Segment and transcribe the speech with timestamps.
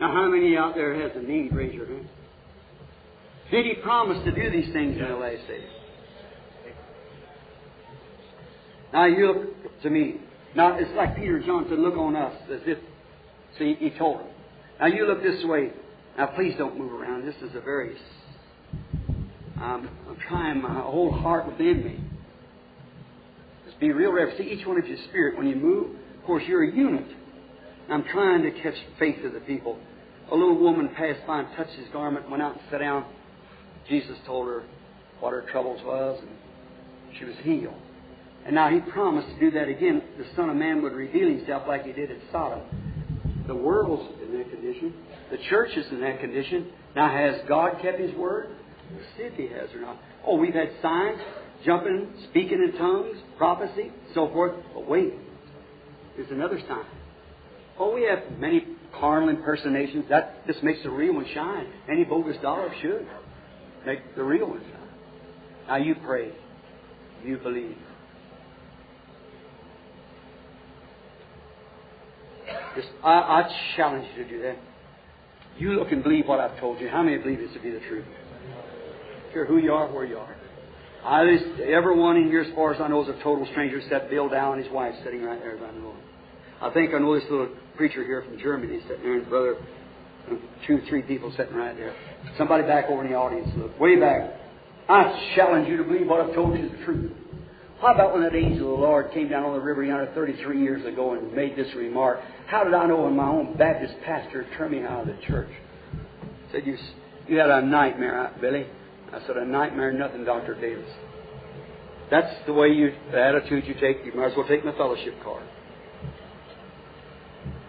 [0.00, 1.52] Now, how many out there has a need?
[1.54, 2.08] Raise your hand.
[3.50, 5.68] Did He promise to do these things in the last days?
[8.92, 10.16] Now you look to me.
[10.54, 12.78] Now it's like Peter John said, look on us as if
[13.58, 14.26] see he told them.
[14.80, 15.72] Now you look this way.
[16.16, 17.26] Now please don't move around.
[17.26, 17.96] This is a very
[19.60, 22.00] I'm, I'm trying my whole heart within me.
[23.66, 24.38] Just be real reverent.
[24.38, 25.96] See each one of your spirit when you move.
[26.18, 27.06] Of course you're a unit.
[27.90, 29.78] I'm trying to catch faith of the people.
[30.30, 33.06] A little woman passed by and touched his garment, went out and sat down.
[33.88, 34.64] Jesus told her
[35.20, 37.74] what her troubles was, and she was healed.
[38.44, 40.02] And now he promised to do that again.
[40.18, 42.60] The Son of Man would reveal himself like he did at Sodom.
[43.46, 44.92] The world's in that condition.
[45.30, 46.70] The church is in that condition.
[46.94, 48.48] Now, has God kept his word?
[49.16, 49.96] See if he has or not.
[50.26, 51.18] Oh, we've had signs,
[51.64, 54.54] jumping, speaking in tongues, prophecy, so forth.
[54.74, 55.14] But wait,
[56.16, 56.84] there's another sign.
[57.78, 58.64] Oh, we have many
[58.98, 60.06] carnal impersonations.
[60.08, 61.66] That just makes the real one shine.
[61.90, 63.06] Any bogus dollar should
[63.86, 64.88] make the real one shine.
[65.68, 66.32] Now you pray.
[67.24, 67.76] You believe.
[72.74, 74.56] Just, I, I challenge you to do that.
[75.58, 76.88] You look and believe what I've told you.
[76.88, 78.04] How many believe this to be the truth?
[79.32, 80.36] Care who you are, where you are.
[81.04, 84.10] I just, everyone in here, as far as I know, is a total stranger except
[84.10, 85.94] Bill Dow and his wife sitting right there, as I know.
[86.60, 89.56] I think I know this little preacher here from Germany sitting there, and brother,
[90.30, 90.34] uh,
[90.66, 91.94] two, three people sitting right there.
[92.36, 94.32] Somebody back over in the audience, look, way back.
[94.88, 97.12] I challenge you to believe what I've told you is the truth.
[97.80, 100.60] How about when that angel of the Lord came down on the river yonder 33
[100.60, 102.18] years ago and made this remark?
[102.48, 105.50] How did I know when my own Baptist pastor turned me out of the church?
[106.50, 106.76] Said, you,
[107.28, 108.66] you had a nightmare, uh, Billy.
[109.12, 110.60] I said, a nightmare, nothing, Dr.
[110.60, 110.90] Davis.
[112.10, 114.04] That's the way you, the attitude you take.
[114.04, 115.44] You might as well take my fellowship card.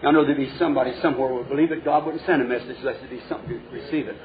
[0.02, 2.78] I know there'd be somebody somewhere who would believe that God wouldn't send a message
[2.80, 4.16] unless there'd be something to receive it.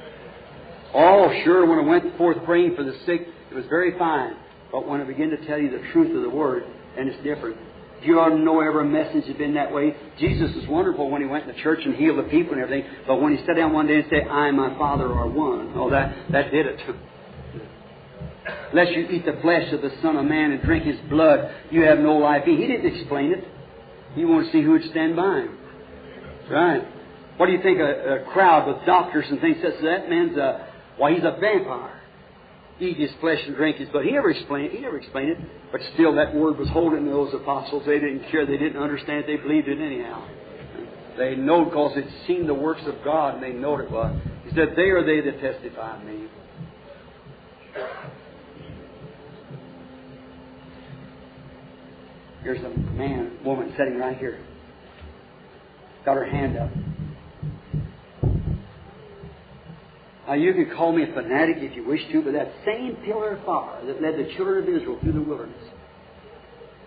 [0.93, 4.35] Oh, sure, when I went forth praying for the sick, it was very fine.
[4.71, 6.63] But when I begin to tell you the truth of the Word,
[6.97, 7.57] and it's different.
[8.03, 9.95] You ought to know every message has been that way.
[10.19, 12.89] Jesus was wonderful when he went to the church and healed the people and everything.
[13.07, 15.73] But when he sat down one day and said, I and my Father are one,
[15.75, 16.79] oh, that, that did it.
[18.71, 21.81] Unless you eat the flesh of the Son of Man and drink his blood, you
[21.81, 22.43] have no life.
[22.45, 23.43] He didn't explain it.
[24.13, 25.57] He wanted to see who would stand by him.
[26.49, 26.87] Right.
[27.37, 30.67] What do you think a, a crowd with doctors and things says that man's a,
[30.97, 32.01] why, he's a vampire
[32.79, 34.05] eat his flesh and drink his blood.
[34.05, 34.73] He never explained.
[34.73, 35.37] He never explained it.
[35.71, 37.83] But still, that word was holding those apostles.
[37.85, 38.45] They didn't care.
[38.45, 39.27] They didn't understand it.
[39.27, 40.27] They believed it anyhow.
[41.17, 44.19] They know because they'd seen the works of God and they know it was.
[44.43, 46.27] He said, They are they that testify of me.
[52.43, 54.39] Here's a man, woman sitting right here.
[56.05, 56.69] Got her hand up.
[60.27, 63.35] Now, you can call me a fanatic if you wish to, but that same pillar
[63.35, 65.69] of fire that led the children of Israel through the wilderness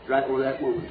[0.08, 0.90] right over that woman.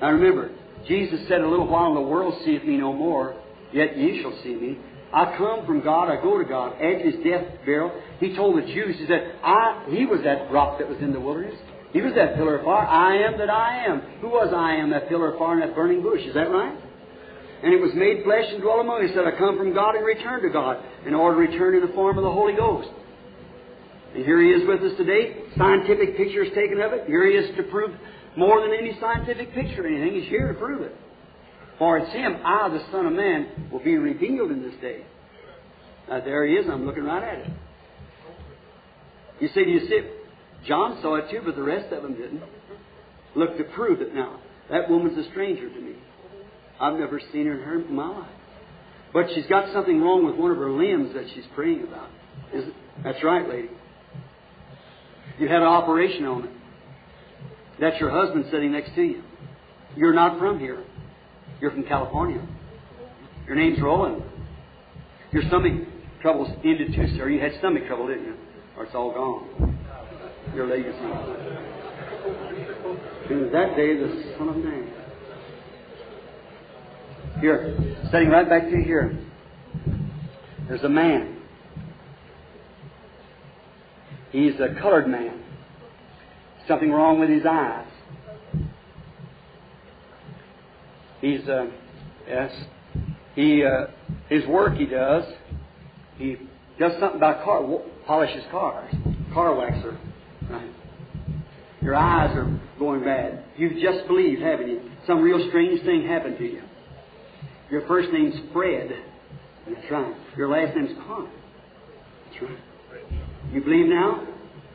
[0.00, 0.50] Now, remember,
[0.86, 3.40] Jesus said a little while, and the world seeth me no more,
[3.72, 4.78] yet ye shall see me.
[5.12, 6.80] I come from God, I go to God.
[6.82, 10.78] At his death, burial, he told the Jews, he said, I, he was that rock
[10.78, 11.58] that was in the wilderness.
[11.94, 12.84] He was that pillar of fire.
[12.84, 14.00] I am that I am.
[14.20, 16.20] Who was I am, that pillar of fire and that burning bush?
[16.26, 16.74] Is that right?
[17.62, 19.10] And it was made flesh and dwelt among us.
[19.10, 21.86] He said, I come from God and return to God in order to return in
[21.86, 22.90] the form of the Holy Ghost.
[24.12, 25.38] And here he is with us today.
[25.56, 27.06] Scientific pictures taken of it.
[27.06, 27.94] Here he is to prove
[28.36, 30.20] more than any scientific picture or anything.
[30.20, 30.94] He's here to prove it.
[31.78, 35.06] For it's him, I, the Son of Man, will be revealed in this day.
[36.08, 36.66] Now there he is.
[36.68, 37.50] I'm looking right at it.
[39.38, 40.23] You say, do you see it?
[40.66, 42.42] John saw it too, but the rest of them didn't.
[43.34, 44.40] Look to prove it now.
[44.70, 45.94] That woman's a stranger to me.
[46.80, 48.30] I've never seen her in her in my life.
[49.12, 52.10] But she's got something wrong with one of her limbs that she's praying about.
[52.52, 52.64] Is?
[53.02, 53.70] That's right, lady.
[55.38, 56.50] You had an operation on it.
[57.80, 59.22] That's your husband sitting next to you.
[59.96, 60.84] You're not from here.
[61.60, 62.46] You're from California.
[63.46, 64.22] Your name's Roland.
[65.32, 65.72] Your stomach
[66.22, 67.28] trouble's ended too, sir.
[67.28, 68.34] You had stomach trouble, didn't you?
[68.76, 69.73] Or it's all gone.
[70.54, 70.98] Your legacy.
[73.30, 74.88] In that day, the Son of Man.
[77.40, 77.76] Here,
[78.12, 79.18] sitting right back to here.
[80.68, 81.38] There's a man.
[84.30, 85.42] He's a colored man.
[86.68, 87.88] Something wrong with his eyes.
[91.20, 91.66] He's, uh,
[92.28, 92.52] yes,
[93.34, 93.86] he, uh,
[94.28, 95.24] his work he does,
[96.16, 96.36] he
[96.78, 97.62] does something about car,
[98.06, 98.94] polishes cars,
[99.32, 99.98] car waxer.
[100.50, 100.70] Right.
[101.82, 103.44] Your eyes are going bad.
[103.56, 104.80] You've just believed, haven't you?
[105.06, 106.62] Some real strange thing happened to you.
[107.70, 108.90] Your first name's Fred.
[109.68, 110.14] That's right.
[110.36, 111.30] Your last name's Connor.
[112.30, 112.58] That's right.
[113.52, 114.26] You believe now?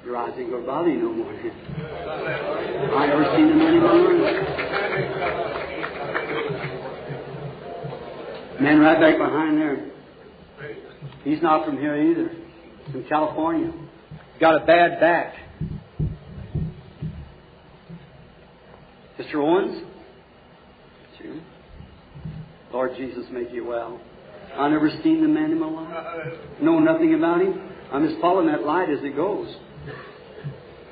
[0.06, 1.33] Your eyes ain't going to bother you no more.
[1.33, 4.13] I never seen them anymore.
[8.62, 9.86] Man right back behind there.
[11.24, 12.31] He's not from here either.
[12.92, 13.72] From California.
[13.72, 15.36] He's got a bad back.
[19.19, 19.36] Mr.
[19.36, 19.83] Owens?
[22.71, 24.00] Lord Jesus, make you well.
[24.56, 26.33] I never seen the man in my life.
[26.62, 27.60] Know nothing about him.
[27.92, 29.54] I'm just following that light as it goes.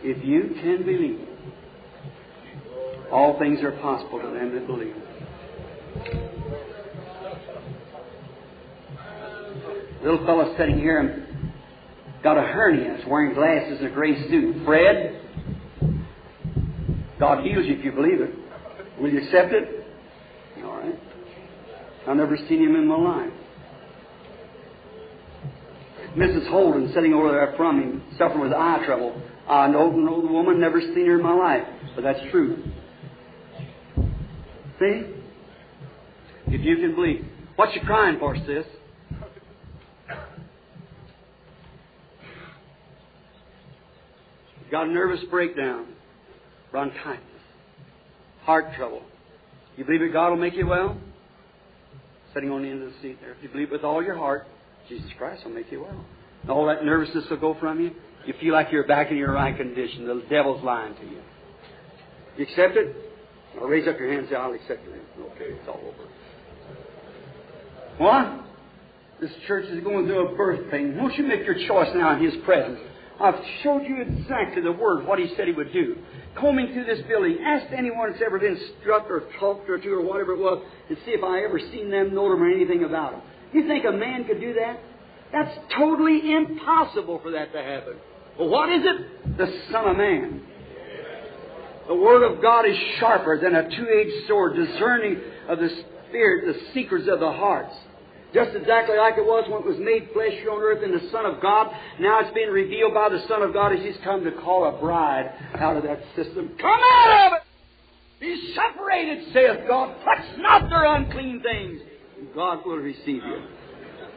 [0.04, 1.28] If you can believe,
[3.12, 4.96] all things are possible to them that believe.
[10.04, 11.28] Little fellow sitting here
[12.24, 14.66] got a hernia, is wearing glasses and a gray suit.
[14.66, 15.22] Fred,
[17.20, 18.32] God heals you if you believe it.
[19.00, 19.86] Will you accept it?
[20.64, 20.96] All right.
[22.08, 23.34] I've never seen him in my life.
[26.16, 26.50] Mrs.
[26.50, 29.22] Holden sitting over there from him, suffering with eye trouble.
[29.48, 31.64] I the woman, never seen her in my life,
[31.96, 32.64] but that's true.
[34.80, 35.04] See?
[36.48, 37.26] If you can believe.
[37.56, 38.66] What you crying for, sis?
[44.70, 45.88] Got a nervous breakdown,
[46.72, 47.24] bronchitis,
[48.44, 49.02] heart trouble.
[49.76, 50.98] You believe that God will make you well?
[52.34, 53.32] Sitting on the end of the seat there.
[53.32, 54.48] If you believe with all your heart,
[54.90, 56.06] Jesus Christ will make you well.
[56.42, 57.92] And all that nervousness will go from you.
[58.26, 60.08] You feel like you're back in your right condition.
[60.08, 61.22] The devil's lying to you.
[62.38, 62.96] You accept it?
[63.56, 65.02] Now raise up your hands I'll accept it.
[65.20, 66.10] Okay, it's all over.
[67.98, 68.46] What?
[69.20, 70.96] This church is going through a birth pain.
[70.98, 72.80] Won't you make your choice now in His presence?
[73.20, 75.96] I've showed you exactly the Word, what He said He would do.
[76.36, 80.02] Combing through this building, ask anyone that's ever been struck or talked or to or
[80.02, 83.12] whatever it was, and see if I ever seen them, know them, or anything about
[83.14, 83.22] them.
[83.54, 84.80] You think a man could do that?
[85.32, 87.96] That's totally impossible for that to happen.
[88.38, 89.38] Well, what is it?
[89.38, 90.44] The Son of Man.
[91.88, 95.20] The Word of God is sharper than a two-edged sword, discerning
[95.50, 95.70] of the
[96.10, 97.74] Spirit, the secrets of the hearts.
[98.34, 101.10] Just exactly like it was when it was made flesh here on earth in the
[101.12, 101.72] Son of God.
[102.00, 104.80] Now it's being revealed by the Son of God as He's come to call a
[104.80, 106.52] bride out of that system.
[106.60, 107.44] Come out of it!
[108.20, 109.96] Be separated, saith God.
[110.04, 111.82] Touch not their unclean things.
[112.36, 113.44] God will receive you.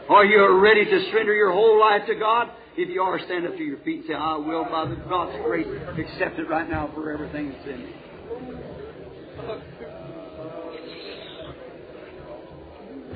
[0.08, 2.50] Are you ready to surrender your whole life to God?
[2.76, 5.36] If you are, stand up to your feet and say, I will, by the God's
[5.44, 5.66] grace,
[5.98, 7.92] accept it right now for everything that's in me.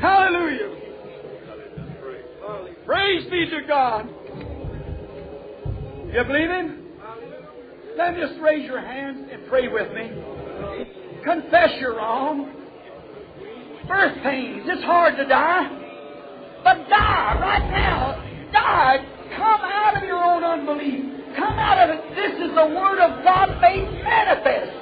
[0.00, 0.83] Hallelujah.
[2.86, 4.08] Praise be to God.
[6.12, 6.84] You believe Him?
[7.96, 10.10] Then just raise your hands and pray with me.
[11.24, 12.52] Confess you're wrong.
[13.88, 14.62] Birth pains.
[14.66, 15.68] It's hard to die.
[16.62, 18.20] But die right now.
[18.52, 18.96] Die.
[19.36, 21.04] Come out of your own unbelief.
[21.36, 22.14] Come out of it.
[22.14, 24.72] This is the Word of God made manifest.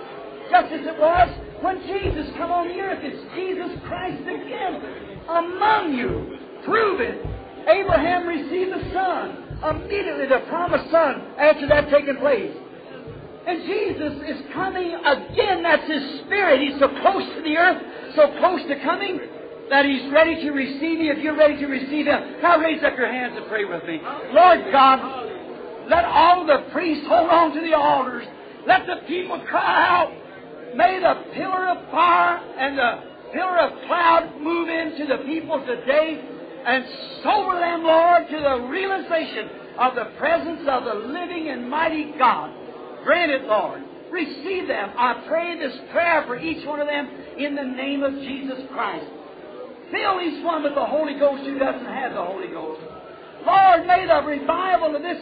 [0.50, 1.28] Just as it was
[1.62, 3.00] when Jesus come on the earth.
[3.02, 4.82] It's Jesus Christ again
[5.28, 6.38] among you.
[6.64, 7.41] Prove it.
[7.68, 9.38] Abraham received a Son.
[9.62, 12.50] Immediately the promised Son after that taking place.
[13.46, 15.62] And Jesus is coming again.
[15.62, 16.60] That's His Spirit.
[16.60, 17.82] He's so close to the earth,
[18.14, 19.20] so close to coming,
[19.70, 22.42] that He's ready to receive you if you're ready to receive Him.
[22.42, 24.00] Now raise up your hands and pray with me.
[24.30, 28.26] Lord God, let all the priests hold on to the altars.
[28.66, 30.12] Let the people cry out.
[30.76, 36.31] May the pillar of fire and the pillar of cloud move into the people today
[36.64, 36.84] and
[37.22, 42.52] sober them, Lord, to the realization of the presence of the living and mighty God.
[43.04, 43.82] Grant it, Lord.
[44.10, 44.90] Receive them.
[44.96, 49.06] I pray this prayer for each one of them in the name of Jesus Christ.
[49.90, 52.80] Fill each one with the Holy Ghost who doesn't have the Holy Ghost.
[53.46, 55.18] Lord, may the revival of this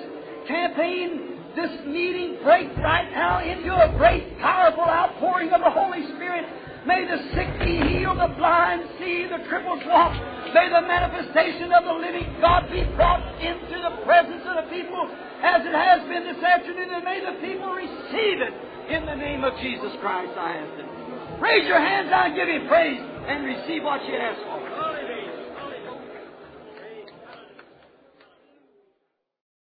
[0.47, 6.45] campaign, this meeting break right now into a great, powerful outpouring of the Holy Spirit.
[6.87, 10.17] May the sick be healed, the blind see, the cripples walk.
[10.55, 15.05] May the manifestation of the living God be brought into the presence of the people
[15.43, 18.55] as it has been this afternoon, and may the people receive it
[18.89, 20.33] in the name of Jesus Christ.
[20.37, 21.41] I ask it.
[21.41, 24.61] Raise your hands and give Him praise and receive what you ask for.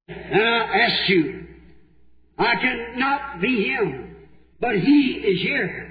[0.08, 1.46] And I ask you,
[2.38, 4.16] I cannot be him,
[4.60, 5.85] but he is here.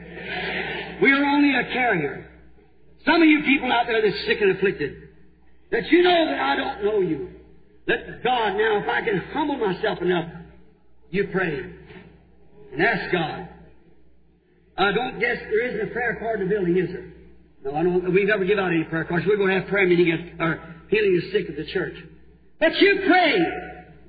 [1.01, 2.29] We are only a carrier.
[3.05, 4.95] Some of you people out there that's sick and afflicted,
[5.71, 7.29] that you know that I don't know you.
[7.87, 10.29] Let God now, if I can humble myself enough,
[11.11, 11.63] you pray
[12.73, 13.47] and ask God.
[14.77, 17.13] I don't guess there isn't a prayer card in the building, is there?
[17.63, 18.13] No, I don't.
[18.13, 19.25] We never give out any prayer cards.
[19.25, 21.95] We're going to have prayer meeting at, or healing the sick at the church.
[22.59, 23.37] But you pray.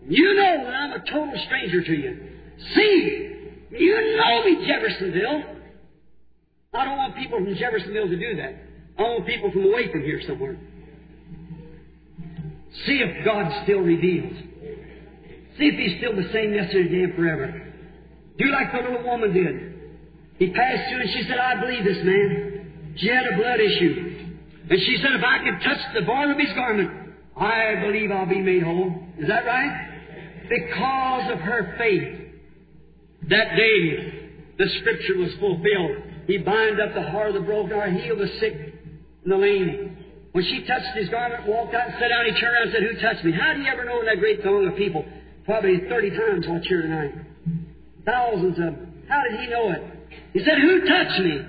[0.09, 2.28] You know that I'm a total stranger to you.
[2.75, 3.33] See,
[3.71, 5.56] you know me, Jeffersonville.
[6.76, 8.54] I don't want people from Jeffersonville to do that.
[8.99, 10.59] I want people from away from here somewhere.
[12.87, 14.37] See if God still reveals.
[15.59, 17.73] See if He's still the same yesterday, and forever.
[18.38, 19.76] Do like the little woman did.
[20.38, 22.92] He passed through and she said, I believe this man.
[22.97, 24.37] She had a blood issue.
[24.68, 26.90] And she said, if I can touch the border of his garment,
[27.37, 28.92] I believe I'll be made whole.
[29.18, 29.88] Is that right?
[30.49, 32.21] Because of her faith.
[33.30, 36.06] That day, the scripture was fulfilled.
[36.26, 38.54] He bind up the heart of the broken heart, heal the sick
[39.25, 39.97] and the lame.
[40.33, 43.00] When she touched his garment, walked out sat down, he turned around and said, Who
[43.00, 43.33] touched me?
[43.33, 45.04] How do you ever know in that great throng of people?
[45.45, 47.14] Probably 30 times watch here tonight.
[48.04, 49.04] Thousands of them.
[49.09, 49.83] How did he know it?
[50.33, 51.40] He said, Who touched me?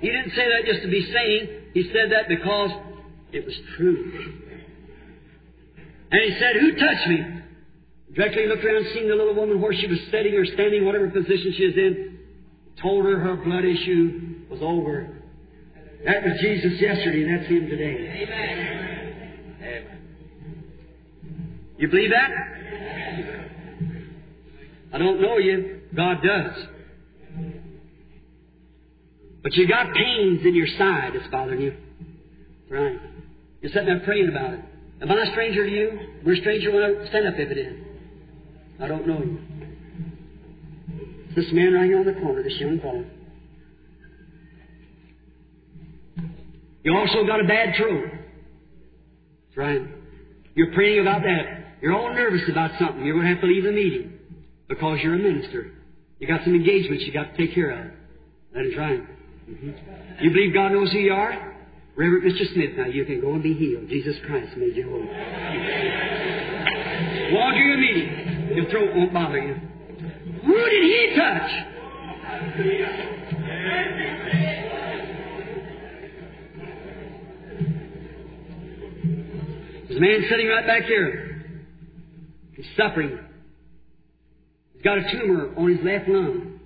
[0.00, 1.72] He didn't say that just to be sane.
[1.72, 2.70] He said that because
[3.32, 4.12] it was true.
[6.10, 7.42] And he said, Who touched me?
[8.14, 11.54] Directly looked around, seeing the little woman where she was sitting or standing, whatever position
[11.56, 12.15] she was in,
[12.80, 15.22] told her her blood issue was over.
[16.04, 18.22] That was Jesus yesterday, and that's Him today.
[18.22, 18.66] Amen.
[21.78, 22.30] You believe that?
[24.94, 25.80] I don't know you.
[25.94, 26.66] God does.
[29.42, 31.74] But you got pains in your side that's bothering you.
[32.70, 32.98] Right.
[33.60, 34.60] You're sitting there praying about it.
[35.02, 35.98] Am I a stranger to you?
[36.24, 37.74] We're a stranger when I stand up if it is.
[38.80, 39.38] I don't know you.
[41.36, 43.04] This man right here on the corner, this young fellow.
[46.82, 48.04] You also got a bad throat.
[48.08, 49.82] That's right.
[50.54, 51.76] You're praying about that.
[51.82, 53.04] You're all nervous about something.
[53.04, 54.18] You're going to have to leave the meeting
[54.66, 55.72] because you're a minister.
[56.18, 57.90] You got some engagements you got to take care of.
[58.54, 59.00] That is right.
[59.50, 60.24] Mm-hmm.
[60.24, 61.54] You believe God knows who you are?
[61.96, 62.54] Reverend Mr.
[62.54, 63.88] Smith, now you can go and be healed.
[63.88, 65.06] Jesus Christ made you whole.
[67.34, 68.56] Walk to your meeting.
[68.56, 69.56] Your throat won't bother you.
[70.46, 71.50] Who did he touch?
[79.88, 81.60] There's a man sitting right back here.
[82.54, 83.18] He's suffering.
[84.74, 86.60] He's got a tumor on his left lung.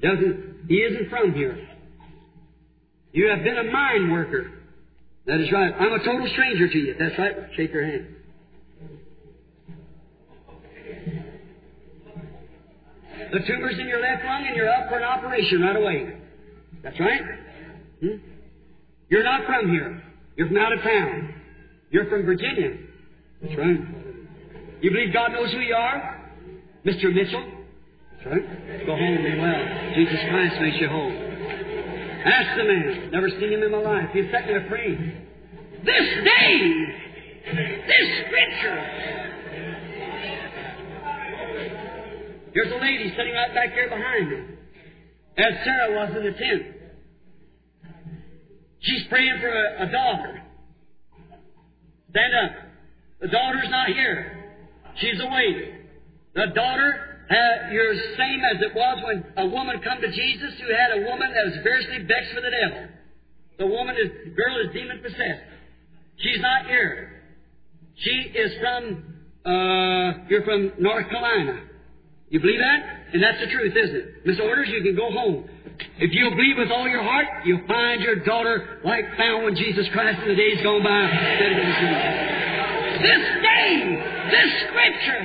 [0.00, 1.68] Doesn't, he isn't from here.
[3.12, 4.50] You have been a mine worker.
[5.26, 5.74] That is right.
[5.78, 6.94] I'm a total stranger to you.
[6.98, 7.34] That's right.
[7.54, 8.06] Shake your hand.
[13.32, 16.16] The tumor's in your left lung and you're up for an operation right away.
[16.82, 17.20] That's right.
[18.00, 18.16] Hmm?
[19.08, 20.02] You're not from here.
[20.36, 21.34] You're from out of town.
[21.90, 22.76] You're from Virginia.
[23.42, 23.80] That's right.
[24.80, 26.32] You believe God knows who you are?
[26.86, 27.12] Mr.
[27.12, 27.44] Mitchell?
[28.12, 28.86] That's right.
[28.86, 29.94] Go home and be well.
[29.94, 31.12] Jesus Christ makes you whole.
[32.24, 33.10] Ask the man.
[33.12, 34.10] Never seen him in my life.
[34.12, 35.26] He's sitting there praying.
[35.84, 36.52] This day,
[37.86, 39.37] this scripture.
[42.58, 44.36] Here's a lady sitting right back here behind me,
[45.38, 46.62] as Sarah was in the tent.
[48.80, 50.42] She's praying for a, a daughter.
[52.10, 52.50] Stand up.
[53.20, 54.56] The daughter's not here.
[54.96, 55.84] She's away.
[56.34, 60.58] The daughter uh, you're the same as it was when a woman come to Jesus
[60.58, 62.88] who had a woman that was fiercely vexed with the devil.
[63.58, 65.46] The woman is, girl is demon possessed.
[66.16, 67.22] She's not here.
[67.98, 69.14] She is from,
[69.46, 71.67] uh, you're from North Carolina.
[72.30, 72.80] You believe that?
[73.14, 74.26] And that's the truth, isn't it?
[74.26, 75.48] Miss Orders, you can go home.
[75.98, 79.86] If you'll believe with all your heart, you'll find your daughter like found when Jesus
[79.92, 81.08] Christ in the days gone by.
[83.00, 83.72] This day,
[84.28, 85.22] this scripture,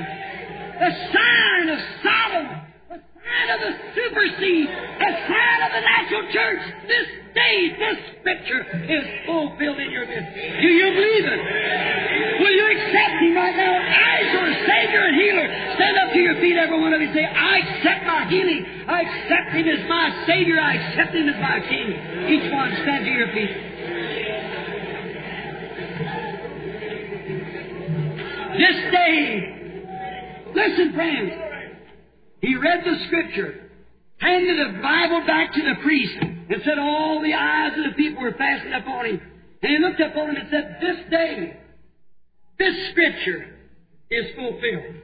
[0.80, 2.46] the sign of Sodom,
[2.88, 6.62] the sign of the super the sign of the natural church.
[6.88, 10.30] This this scripture is fulfilled in your midst.
[10.34, 11.40] Do you believe it?
[12.40, 15.48] Will you accept Him right now as your Savior and Healer?
[15.74, 18.64] Stand up to your feet, every one of you, say, I accept my healing.
[18.86, 20.60] I accept Him as my Savior.
[20.60, 21.88] I accept Him as my King.
[22.30, 23.54] Each one, stand to your feet.
[28.54, 29.54] This day,
[30.54, 31.32] Listen, friends.
[32.40, 33.70] He read the scripture,
[34.18, 36.14] handed the Bible back to the priest,
[36.54, 39.20] and said all the eyes of the people were fastened upon him.
[39.60, 41.56] And he looked upon him and said, This day,
[42.60, 43.58] this scripture
[44.08, 44.94] is fulfilled.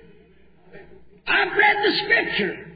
[1.27, 2.67] I've read the scripture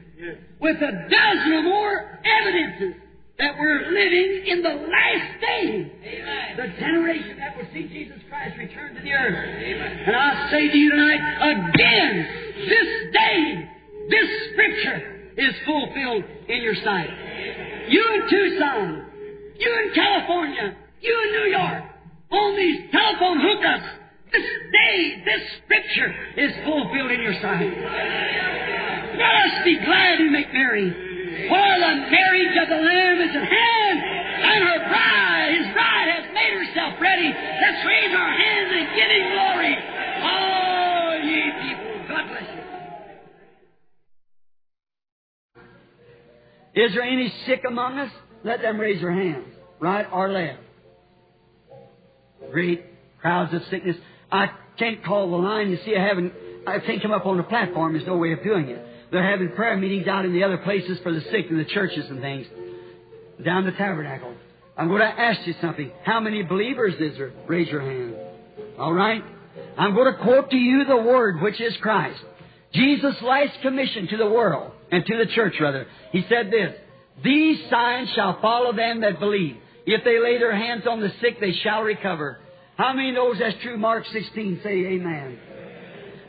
[0.59, 3.01] with a dozen or more evidences
[3.39, 5.91] that we're living in the last day.
[6.03, 6.57] Amen.
[6.57, 9.35] The generation that will see Jesus Christ return to the earth.
[9.35, 10.03] Amen.
[10.05, 12.27] And I say to you tonight, again,
[12.59, 13.69] this day,
[14.09, 17.09] this scripture is fulfilled in your sight.
[17.89, 19.05] You in Tucson,
[19.59, 21.83] you in California, you in New York,
[22.31, 23.89] on these telephone hookups,
[24.31, 27.71] this day, this scripture is fulfilled in your sight.
[29.15, 30.91] Let us be glad and make merry.
[31.47, 33.97] For the marriage of the Lamb is at hand,
[34.43, 37.27] and her bride, his bride, has made herself ready.
[37.27, 39.75] Let's raise our hands and give him glory.
[40.25, 42.54] Oh, ye people, God bless you.
[46.75, 48.11] Is there any sick among us?
[48.43, 49.47] Let them raise their hands,
[49.79, 50.59] right or left.
[52.51, 52.85] Great
[53.21, 53.95] crowds of sickness.
[54.31, 55.69] I can't call the line.
[55.69, 56.33] You see, I haven't.
[56.67, 57.93] I can't come up on the platform.
[57.93, 58.85] There's no way of doing it.
[59.11, 62.05] They're having prayer meetings out in the other places for the sick in the churches
[62.09, 62.47] and things.
[63.43, 64.33] Down the tabernacle.
[64.77, 65.91] I'm going to ask you something.
[66.03, 67.31] How many believers is there?
[67.47, 68.15] Raise your hand.
[68.77, 69.23] All right?
[69.77, 72.19] I'm going to quote to you the word, which is Christ.
[72.73, 75.87] Jesus' last commission to the world, and to the church rather.
[76.11, 76.73] He said this,
[77.23, 79.57] These signs shall follow them that believe.
[79.85, 82.39] If they lay their hands on the sick, they shall recover.
[82.77, 83.77] How many knows that's true?
[83.77, 85.39] Mark 16, say amen.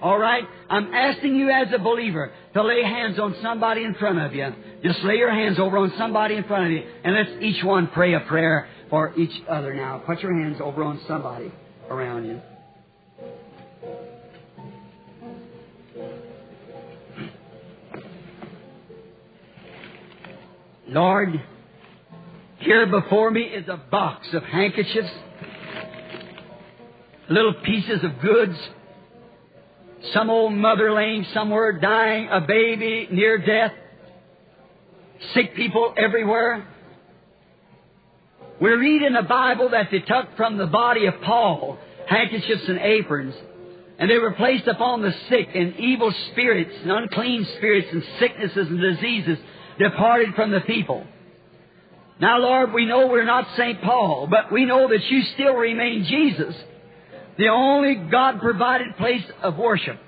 [0.00, 0.44] All right?
[0.68, 4.52] I'm asking you as a believer to lay hands on somebody in front of you.
[4.82, 7.88] Just lay your hands over on somebody in front of you, and let's each one
[7.88, 10.02] pray a prayer for each other now.
[10.06, 11.50] Put your hands over on somebody
[11.90, 12.40] around you.
[20.88, 21.42] Lord,
[22.58, 25.10] here before me is a box of handkerchiefs,
[27.28, 28.56] little pieces of goods,
[30.12, 33.72] some old mother laying somewhere dying, a baby near death,
[35.34, 36.68] sick people everywhere.
[38.60, 41.78] We read in the Bible that they took from the body of Paul
[42.08, 43.34] handkerchiefs and aprons,
[43.98, 48.68] and they were placed upon the sick, and evil spirits and unclean spirits and sicknesses
[48.68, 49.38] and diseases
[49.78, 51.06] departed from the people.
[52.20, 53.82] Now, Lord, we know we're not St.
[53.82, 56.54] Paul, but we know that you still remain Jesus,
[57.36, 59.98] the only God provided place of worship.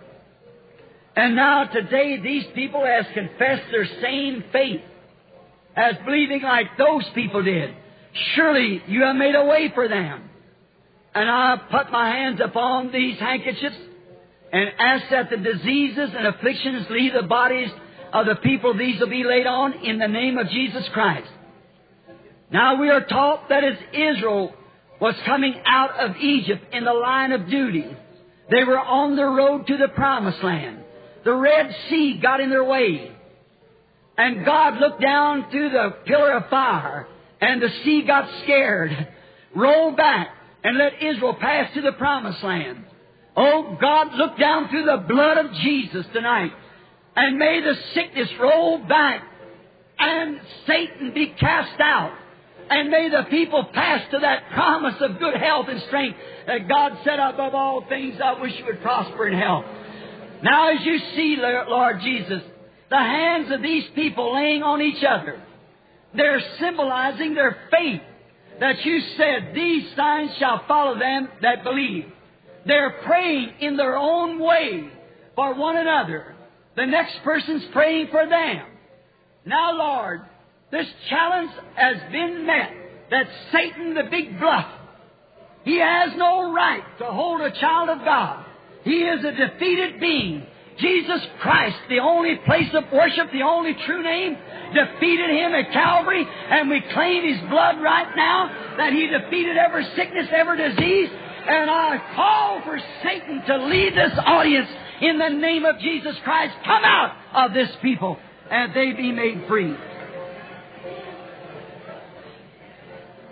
[1.14, 4.80] And now today these people has confessed their same faith
[5.76, 7.74] as believing like those people did.
[8.34, 10.30] Surely you have made a way for them.
[11.14, 13.76] And I put my hands upon these handkerchiefs
[14.52, 17.70] and ask that the diseases and afflictions leave the bodies
[18.12, 21.30] of the people these will be laid on in the name of Jesus Christ.
[22.50, 24.54] Now we are taught that as Israel
[25.00, 27.86] was coming out of Egypt in the line of duty,
[28.50, 30.78] they were on the road to the promised land.
[31.24, 33.12] The Red Sea got in their way.
[34.16, 37.06] And God looked down through the pillar of fire,
[37.40, 39.08] and the sea got scared,
[39.54, 40.28] rolled back,
[40.64, 42.84] and let Israel pass to the promised land.
[43.36, 46.50] Oh, God, look down through the blood of Jesus tonight,
[47.20, 49.24] and may the sickness roll back,
[49.98, 52.12] and Satan be cast out.
[52.70, 56.96] And may the people pass to that promise of good health and strength that God
[57.02, 59.64] said above all things, I wish you would prosper in health.
[60.44, 62.40] Now as you see, Lord Jesus,
[62.88, 65.42] the hands of these people laying on each other,
[66.14, 68.02] they're symbolizing their faith
[68.60, 72.04] that you said, these signs shall follow them that believe.
[72.64, 74.88] They're praying in their own way
[75.34, 76.36] for one another.
[76.78, 78.62] The next person's praying for them.
[79.44, 80.20] Now, Lord,
[80.70, 82.70] this challenge has been met
[83.10, 84.66] that Satan, the big bluff,
[85.64, 88.44] he has no right to hold a child of God.
[88.84, 90.46] He is a defeated being.
[90.78, 94.36] Jesus Christ, the only place of worship, the only true name,
[94.72, 99.84] defeated him at Calvary, and we claim his blood right now that he defeated every
[99.96, 101.08] sickness, every disease.
[101.10, 104.68] And I call for Satan to lead this audience
[105.00, 106.54] in the name of Jesus Christ.
[106.64, 108.16] Come out of this people,
[108.50, 109.74] and they be made free.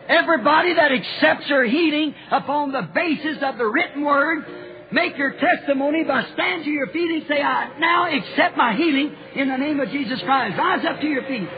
[0.08, 4.44] Everybody that accepts your healing upon the basis of the written word,
[4.92, 9.14] make your testimony by stand to your feet and say, I now accept my healing
[9.34, 10.56] in the name of Jesus Christ.
[10.56, 11.48] Rise up to your feet.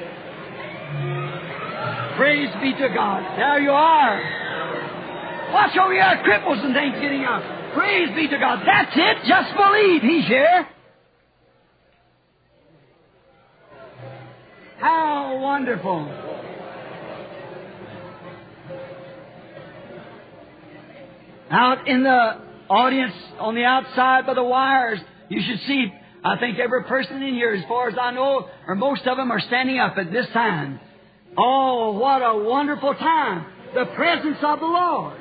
[2.17, 3.39] Praise be to God.
[3.39, 5.53] There you are.
[5.53, 7.58] Watch over your cripples and things getting up.
[7.75, 8.63] Praise be to God.
[8.67, 9.17] That's it.
[9.27, 10.69] Just believe He's here.
[14.79, 16.09] How wonderful.
[21.51, 26.59] Out in the audience on the outside by the wires, you should see, I think
[26.59, 29.79] every person in here, as far as I know, or most of them are standing
[29.79, 30.79] up at this time.
[31.37, 33.47] Oh, what a wonderful time.
[33.75, 35.18] The presence of the Lord.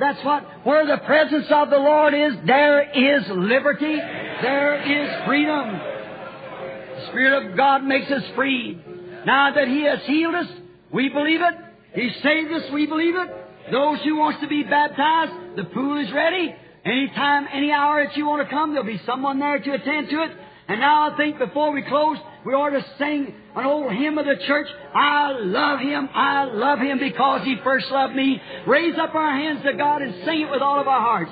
[0.00, 3.96] That's what, where the presence of the Lord is, there is liberty,
[4.42, 5.72] there is freedom.
[6.96, 8.80] The Spirit of God makes us free.
[9.26, 10.46] Now that He has healed us,
[10.92, 11.54] we believe it.
[11.94, 13.28] He saved us, we believe it.
[13.72, 16.54] Those who wants to be baptized, the pool is ready.
[16.84, 20.22] Anytime, any hour that you want to come, there'll be someone there to attend to
[20.22, 20.30] it.
[20.68, 24.24] And now I think before we close, we ought to sing an old hymn of
[24.24, 24.66] the church.
[24.94, 26.08] I love Him.
[26.14, 28.40] I love Him because He first loved me.
[28.66, 31.30] Raise up our hands to God and sing it with all of our hearts.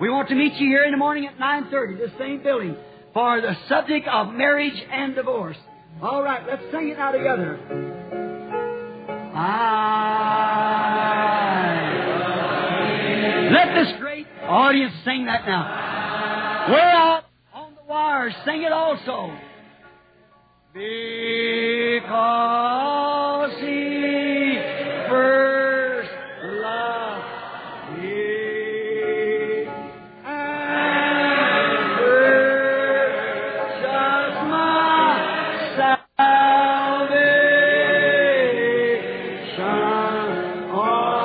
[0.00, 2.76] We want to meet you here in the morning at 9.30, the same building,
[3.14, 5.56] for the subject of marriage and divorce.
[6.02, 7.60] All right, let's sing it now together.
[9.36, 10.08] I...
[13.52, 16.66] Let this great audience sing that now.
[16.68, 18.34] We're out on the wires.
[18.44, 19.30] Sing it also.
[21.98, 24.58] Because he
[25.08, 26.10] first
[26.62, 29.66] loved me
[30.24, 32.78] and purchased
[34.46, 35.18] my
[35.76, 37.18] salvation
[40.70, 41.18] on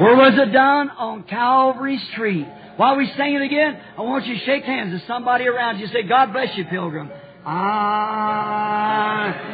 [0.00, 0.88] Where was it done?
[1.30, 2.46] Calvary Street.
[2.76, 5.86] While we sing it again, I want you to shake hands with somebody around you.
[5.86, 7.10] Say, God bless you, pilgrim.
[7.44, 9.49] I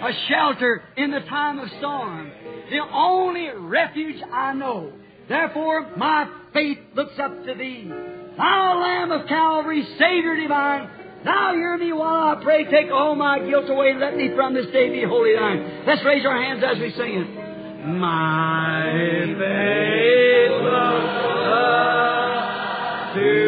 [0.00, 2.30] a shelter in the time of storm,
[2.70, 4.92] the only refuge I know.
[5.28, 7.90] Therefore, my faith looks up to thee.
[8.36, 10.88] Thou Lamb of Calvary, Savior divine,
[11.24, 12.64] thou hear me while I pray.
[12.64, 13.94] Take all my guilt away.
[13.98, 15.84] Let me from this day be wholly thine.
[15.86, 17.28] Let's raise our hands as we sing it.
[17.86, 18.92] My
[19.38, 23.47] faith looks up to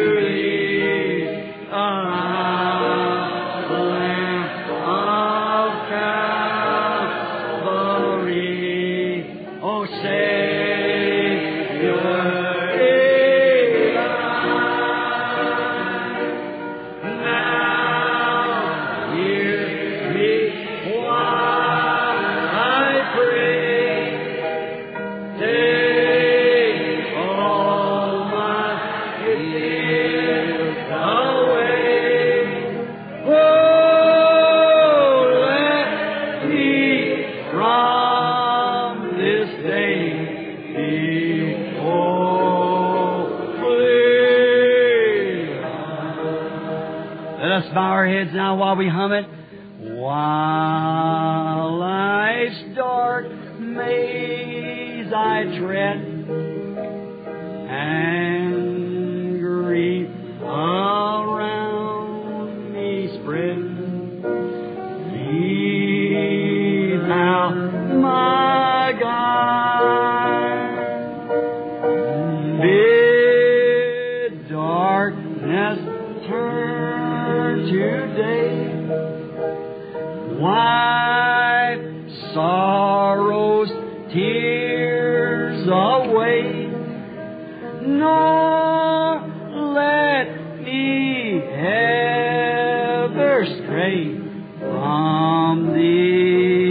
[94.61, 96.61] from aside.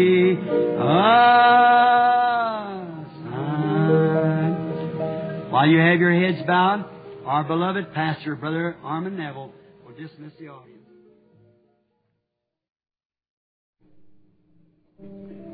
[5.51, 6.85] While you have your heads bowed,
[7.27, 9.53] our beloved pastor, Brother Orman Neville,
[9.85, 10.79] will dismiss the audience.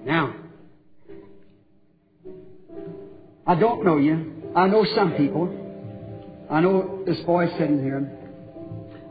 [0.05, 0.35] Now,
[3.47, 4.53] I don't know you.
[4.55, 5.63] I know some people.
[6.51, 8.11] I know this boy sitting here.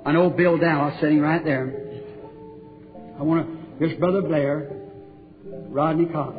[0.05, 1.84] I know Bill Dallas sitting right there.
[3.17, 3.65] I want to.
[3.79, 4.71] Here's Brother Blair,
[5.69, 6.37] Rodney Cox.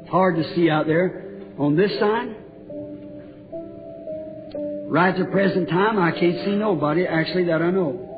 [0.00, 1.18] It's hard to see out there.
[1.58, 2.34] On this side,
[4.90, 8.08] right at the present time, I can't see nobody actually that I know.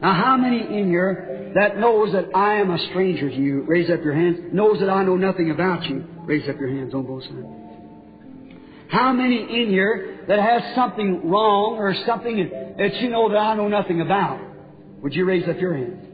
[0.00, 3.62] Now, how many in here that knows that I am a stranger to you?
[3.62, 4.38] Raise up your hands.
[4.52, 6.04] Knows that I know nothing about you?
[6.24, 7.46] Raise up your hands on both sides.
[8.88, 12.36] How many in here that has something wrong or something
[12.78, 14.51] that you know that I know nothing about?
[15.02, 16.08] Would you raise up your hand?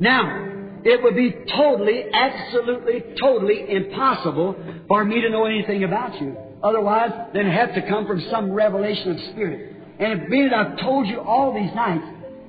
[0.00, 0.52] Now,
[0.84, 4.56] it would be totally, absolutely, totally impossible
[4.88, 6.36] for me to know anything about you.
[6.62, 9.76] Otherwise, then it have to come from some revelation of spirit.
[9.98, 12.04] And being that I've told you all these nights,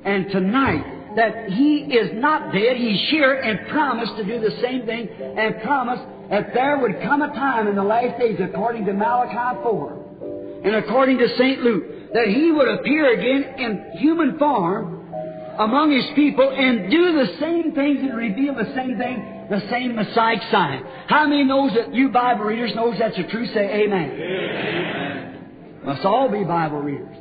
[0.05, 4.85] and tonight, that He is not dead, He's here and promised to do the same
[4.85, 8.93] thing, and promised that there would come a time in the last days, according to
[8.93, 11.61] Malachi 4, and according to St.
[11.61, 15.13] Luke, that He would appear again in human form
[15.59, 19.95] among His people and do the same things and reveal the same thing, the same
[19.95, 20.83] Messiah sign.
[21.07, 23.49] How many knows that you Bible readers knows that's the truth?
[23.53, 24.11] Say amen.
[24.11, 25.83] amen.
[25.85, 27.17] Must all be Bible readers.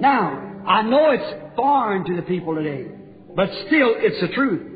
[0.00, 2.86] Now, I know it's foreign to the people today,
[3.34, 4.68] but still it's the truth.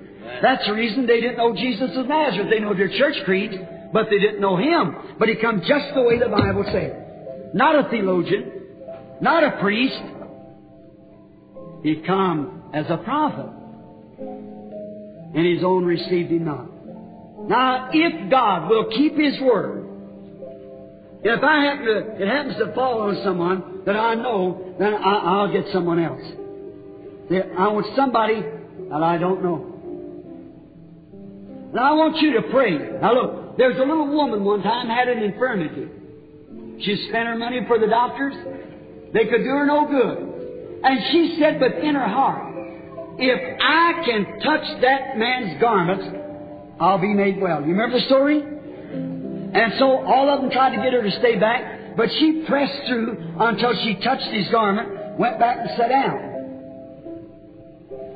[0.42, 2.48] That's the reason they didn't know Jesus of Nazareth.
[2.50, 3.52] They know their church creed,
[3.92, 5.16] but they didn't know Him.
[5.18, 7.52] But He come just the way the Bible said.
[7.54, 8.56] Not a theologian,
[9.20, 10.00] not a priest.
[11.83, 13.50] He come as a prophet.
[14.18, 16.68] And His own received Him not.
[17.48, 19.87] Now, if God will keep His word,
[21.22, 25.42] if I happen to, it happens to fall on someone that I know, then I,
[25.42, 26.22] will get someone else.
[27.59, 28.42] I want somebody
[28.90, 29.72] that I don't know.
[31.70, 32.79] And I want you to pray.
[33.00, 35.88] Now look, there's a little woman one time had an infirmity.
[36.85, 38.35] She spent her money for the doctors.
[39.12, 40.81] They could do her no good.
[40.83, 42.55] And she said within her heart,
[43.19, 46.05] if I can touch that man's garments,
[46.79, 47.62] I'll be made well.
[47.62, 48.40] You remember the story?
[48.40, 52.87] And so all of them tried to get her to stay back, but she pressed
[52.88, 56.37] through until she touched his garment, went back and sat down.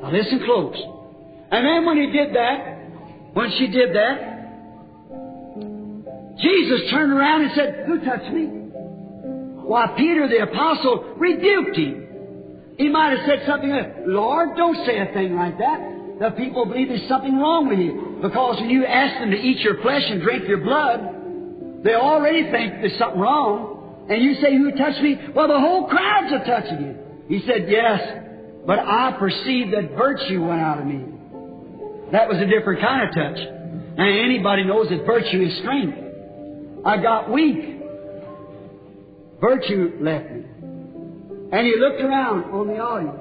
[0.02, 0.76] Now listen close.
[1.50, 2.78] And then when he did that,
[3.32, 4.30] when she did that,
[6.40, 8.59] Jesus turned around and said, Who touched me?
[9.70, 12.74] Why, Peter the apostle rebuked him.
[12.76, 15.78] He might have said something like, Lord, don't say a thing like that.
[16.18, 18.18] The people believe there's something wrong with you.
[18.20, 22.50] Because when you ask them to eat your flesh and drink your blood, they already
[22.50, 24.06] think there's something wrong.
[24.10, 25.16] And you say, Who touched me?
[25.36, 27.38] Well, the whole crowds are touching you.
[27.38, 28.00] He said, Yes,
[28.66, 31.04] but I perceived that virtue went out of me.
[32.10, 33.38] That was a different kind of touch.
[33.38, 35.96] And anybody knows that virtue is strength.
[36.84, 37.79] I got weak.
[39.40, 40.44] Virtue left me.
[41.52, 43.18] And he looked around on the audience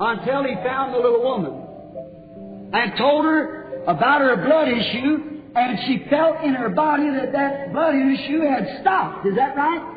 [0.00, 6.08] until he found the little woman and told her about her blood issue, and she
[6.10, 9.26] felt in her body that that blood issue had stopped.
[9.26, 9.96] Is that right?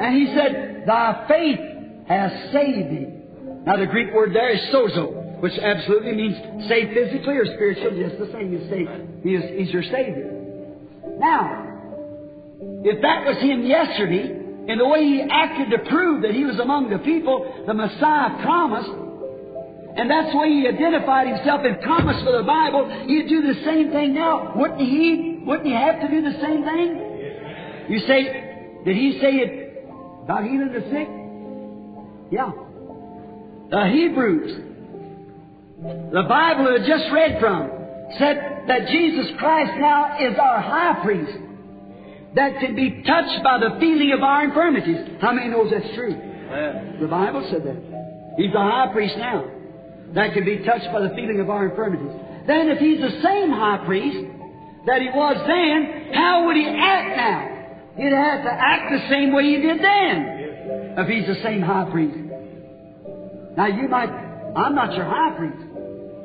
[0.00, 1.60] And he said, Thy faith
[2.08, 3.08] has saved thee.
[3.66, 8.18] Now the Greek word there is sozo, which absolutely means saved physically or spiritually, just
[8.18, 8.90] the same as saved.
[9.22, 10.30] He is, he's your Savior.
[11.18, 11.63] Now,
[12.84, 16.58] if that was him yesterday, and the way he acted to prove that he was
[16.58, 18.90] among the people, the Messiah promised,
[19.96, 23.62] and that's the way he identified himself and promised for the Bible, he'd do the
[23.64, 24.52] same thing now.
[24.56, 25.40] Wouldn't he?
[25.44, 27.88] Wouldn't he have to do the same thing?
[27.88, 29.86] You say, did he say it
[30.24, 31.08] about healing the sick?
[32.32, 32.50] Yeah.
[33.70, 34.60] The Hebrews,
[36.12, 37.70] the Bible had just read from,
[38.18, 41.38] said that Jesus Christ now is our high priest
[42.34, 45.18] that can be touched by the feeling of our infirmities.
[45.20, 46.14] How many knows that's true?
[47.00, 47.76] The Bible said that.
[48.36, 49.50] He's the high priest now
[50.14, 52.10] that can be touched by the feeling of our infirmities.
[52.46, 54.30] Then if he's the same high priest
[54.86, 57.50] that he was then, how would he act now?
[57.96, 61.88] He'd have to act the same way he did then if he's the same high
[61.90, 62.18] priest.
[63.56, 65.62] Now you might, I'm not your high priest.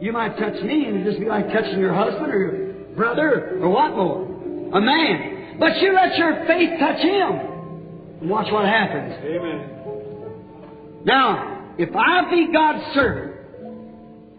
[0.01, 3.59] You might touch me and it'd just be like touching your husband or your brother
[3.61, 4.25] or what more?
[4.73, 5.28] A man.
[5.59, 8.21] But you let your faith touch him.
[8.21, 9.13] And watch what happens.
[9.23, 11.03] Amen.
[11.05, 13.35] Now, if I be God's servant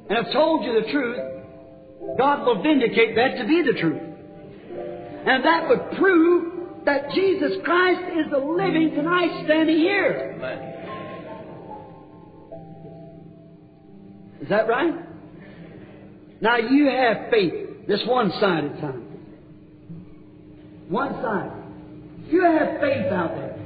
[0.09, 1.19] and have told you the truth,
[2.19, 4.03] God will vindicate that to be the truth.
[5.27, 10.37] And that would prove that Jesus Christ is the living tonight standing here.
[14.41, 14.95] Is that right?
[16.41, 19.10] Now you have faith, this one sided time.
[20.91, 21.53] One side.
[22.27, 23.57] You have faith out there.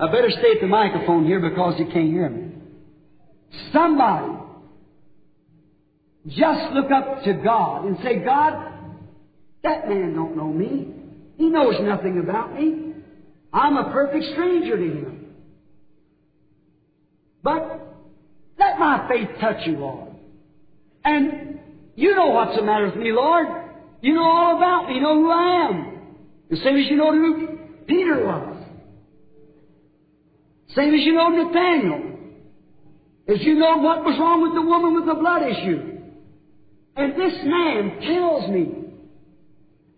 [0.00, 2.50] I better stay at the microphone here because you can't hear me.
[3.72, 4.32] Somebody
[6.26, 8.72] just look up to God and say, God,
[9.62, 10.88] that man don't know me.
[11.36, 12.94] He knows nothing about me.
[13.52, 15.26] I'm a perfect stranger to him.
[17.44, 17.86] But
[18.58, 20.08] let my faith touch you, Lord.
[21.04, 21.60] And
[21.94, 23.46] you know what's the matter with me, Lord.
[24.00, 24.96] You know all about me.
[24.96, 25.93] You know who I am.
[26.54, 28.64] The same as you know who Peter was.
[30.76, 32.12] Same as you know Nathaniel.
[33.26, 35.98] As you know what was wrong with the woman with the blood issue.
[36.94, 38.70] And this man tells me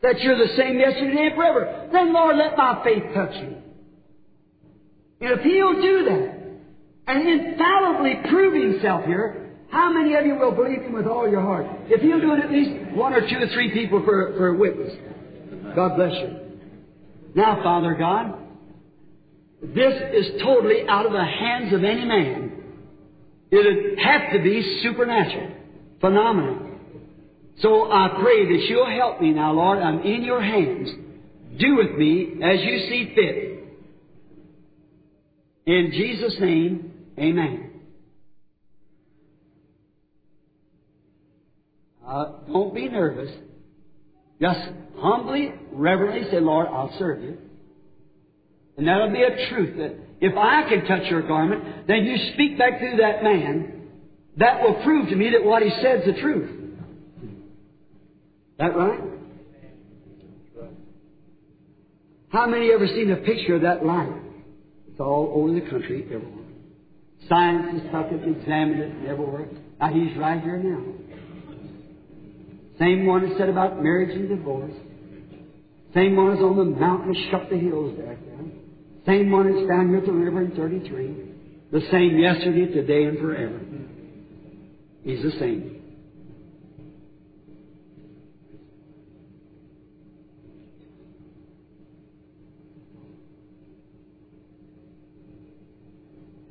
[0.00, 1.90] that you're the same yesterday and forever.
[1.92, 3.56] Then, Lord, let my faith touch you.
[5.20, 6.36] And if He'll do that,
[7.06, 11.42] and infallibly prove Himself here, how many of you will believe Him with all your
[11.42, 11.66] heart?
[11.90, 14.56] If He'll do it at least one or two or three people for, for a
[14.56, 14.94] witness.
[15.74, 16.45] God bless you.
[17.36, 18.34] Now, Father God,
[19.60, 22.52] this is totally out of the hands of any man.
[23.50, 25.50] It'd have to be supernatural,
[26.00, 26.70] phenomenal.
[27.60, 29.80] So I pray that you'll help me now, Lord.
[29.80, 30.88] I'm in your hands.
[31.58, 33.52] Do with me as you see fit.
[35.66, 37.70] In Jesus' name, amen.
[42.06, 43.30] Uh, don't be nervous.
[44.40, 44.60] Just
[44.98, 47.38] humbly, reverently say, Lord, I'll serve you.
[48.76, 52.58] And that'll be a truth that if I can touch your garment, then you speak
[52.58, 53.88] back through that man.
[54.36, 56.50] That will prove to me that what he said is the truth.
[58.58, 59.00] That right?
[62.28, 64.12] How many have ever seen a picture of that light?
[64.90, 66.44] It's all over the country, everywhere.
[67.28, 69.48] Science has took it, examined it, everywhere.
[69.80, 70.82] Now he's right here now.
[72.78, 74.74] Same one that said about marriage and divorce.
[75.94, 78.36] Same one is on the mountain shut the hills back there.
[79.06, 81.26] Same one that's down here at the river in 33.
[81.72, 83.60] The same yesterday, today, and forever.
[85.02, 85.82] He's the same.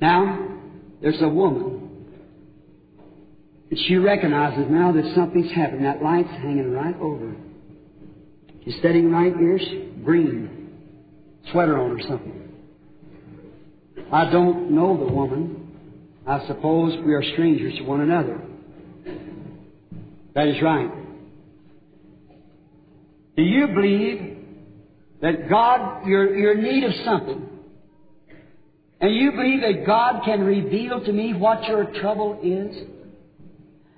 [0.00, 0.58] Now,
[1.00, 1.85] there's a woman.
[3.70, 5.84] And she recognizes now that something's happened.
[5.84, 7.36] That light's hanging right over her.
[8.64, 9.58] She's sitting right here,
[10.04, 10.70] green,
[11.50, 12.42] sweater on or something.
[14.12, 15.68] I don't know the woman.
[16.26, 18.40] I suppose we are strangers to one another.
[20.34, 20.90] That is right.
[23.36, 24.38] Do you believe
[25.22, 27.48] that God, you're, you're in need of something?
[29.00, 32.76] And you believe that God can reveal to me what your trouble is?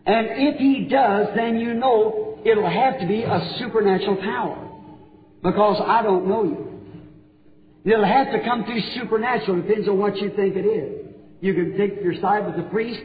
[0.09, 4.64] And if He does, then you know it'll have to be a supernatural power.
[5.42, 7.92] Because I don't know you.
[7.92, 9.59] It'll have to come through supernatural.
[9.59, 11.14] It depends on what you think it is.
[11.42, 13.01] You can take your side with the priest,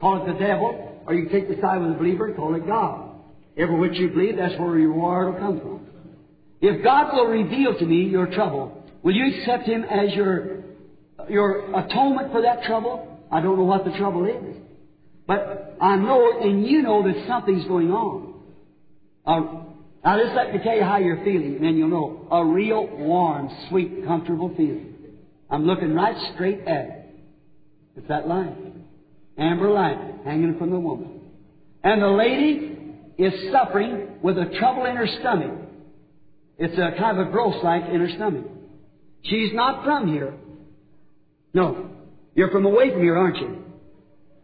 [0.00, 2.66] call it the devil, or you can take the side with the believer, call it
[2.66, 3.10] God.
[3.58, 5.86] Every which you believe, that's where your reward will come from.
[6.62, 10.64] If God will reveal to me your trouble, will you accept Him as your
[11.28, 13.20] your atonement for that trouble?
[13.30, 14.56] I don't know what the trouble is.
[15.26, 18.34] But I know, and you know that something's going on.
[19.26, 19.40] Uh,
[20.04, 22.28] now, just let me tell you how you're feeling, and then you'll know.
[22.30, 24.94] A real warm, sweet, comfortable feeling.
[25.50, 27.06] I'm looking right straight at it.
[27.96, 28.54] It's that light.
[29.36, 31.20] Amber light hanging from the woman.
[31.82, 32.78] And the lady
[33.18, 35.58] is suffering with a trouble in her stomach.
[36.58, 38.46] It's a kind of a growth like in her stomach.
[39.24, 40.34] She's not from here.
[41.52, 41.90] No.
[42.34, 43.64] You're from away from here, aren't you?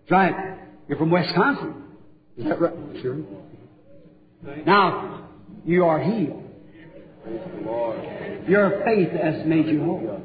[0.01, 0.59] That's right.
[0.89, 1.85] You're from Wisconsin.
[2.37, 2.75] Is that right?
[3.01, 3.19] Sure.
[4.67, 5.29] Now,
[5.65, 6.43] you are healed.
[8.49, 10.23] Your faith has made you whole.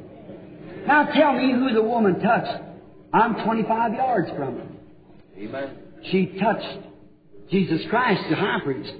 [0.88, 2.64] Now tell me who the woman touched.
[3.14, 4.68] I'm 25 yards from her.
[5.38, 5.78] Amen.
[6.12, 6.80] She touched
[7.52, 8.94] Jesus Christ, the high priest.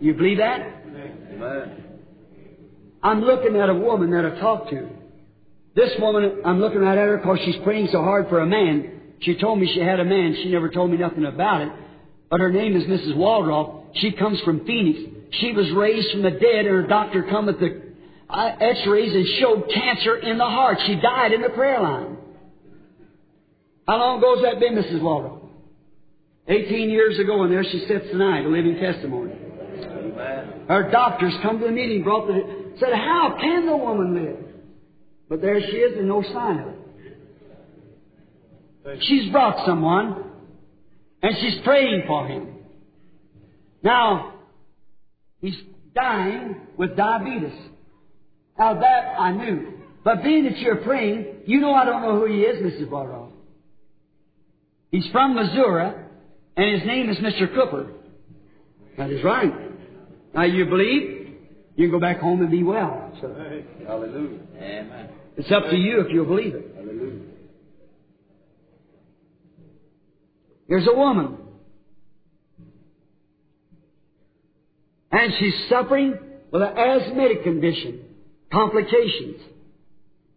[0.00, 0.60] You believe that?
[1.32, 1.84] Amen.
[3.02, 4.88] I'm looking at a woman that I talked to.
[5.74, 8.97] This woman, I'm looking right at her because she's praying so hard for a man.
[9.20, 10.34] She told me she had a man.
[10.42, 11.72] She never told me nothing about it.
[12.30, 13.16] But her name is Mrs.
[13.16, 13.86] Waldrop.
[13.94, 14.98] She comes from Phoenix.
[15.40, 17.82] She was raised from the dead, and her doctor come with the
[18.30, 20.78] uh, x-rays and showed cancer in the heart.
[20.86, 22.16] She died in the prayer line.
[23.86, 25.00] How long ago's that been, Mrs.
[25.00, 25.40] Waldrop?
[26.46, 29.32] 18 years ago, and there she sits tonight, a living testimony.
[30.68, 34.36] Her doctors come to the meeting, brought the, said, how can the woman live?
[35.28, 36.87] But there she is, and no sign of it.
[39.00, 40.24] She's brought someone,
[41.22, 42.54] and she's praying for him.
[43.82, 44.34] Now,
[45.40, 45.56] he's
[45.94, 47.56] dying with diabetes.
[48.58, 49.74] Now that I knew.
[50.04, 52.90] But being that you're praying, you know I don't know who he is, Mrs.
[52.90, 53.32] Barrow.
[54.90, 55.92] He's from Missouri,
[56.56, 57.52] and his name is Mr.
[57.54, 57.92] Cooper.
[58.96, 59.52] That is right.
[60.34, 61.36] Now you believe,
[61.76, 63.12] you can go back home and be well.
[63.20, 63.34] So
[63.86, 64.40] Hallelujah.
[64.56, 65.08] Amen.
[65.36, 66.72] it's up to you if you'll believe it.
[66.74, 67.20] Hallelujah.
[70.68, 71.38] There's a woman.
[75.10, 76.18] And she's suffering
[76.50, 78.04] with an asthmatic condition,
[78.52, 79.40] complications.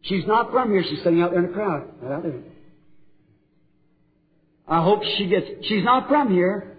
[0.04, 0.84] She's not from here.
[0.90, 1.90] She's sitting out there in the crowd.
[2.04, 2.42] Out there.
[4.68, 5.48] I hope she gets.
[5.68, 6.78] She's not from here,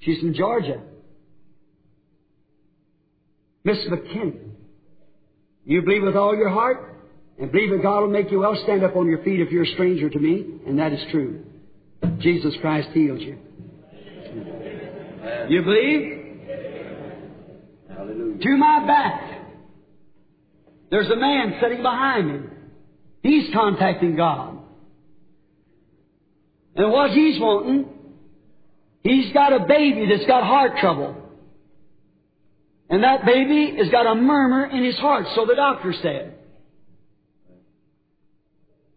[0.00, 0.80] She's from Georgia.
[3.64, 4.50] Miss McKinney.
[5.64, 7.02] You believe with all your heart
[7.38, 8.58] and believe that God will make you well.
[8.64, 11.42] Stand up on your feet if you're a stranger to me, and that is true.
[12.18, 13.38] Jesus Christ heals you.
[15.48, 16.20] You believe?
[17.88, 18.38] Hallelujah.
[18.38, 19.42] To my back,
[20.90, 22.48] there's a man sitting behind me.
[23.22, 24.58] He's contacting God.
[26.76, 27.86] And what he's wanting,
[29.02, 31.16] he's got a baby that's got heart trouble.
[32.90, 36.34] And that baby has got a murmur in his heart, so the doctor said.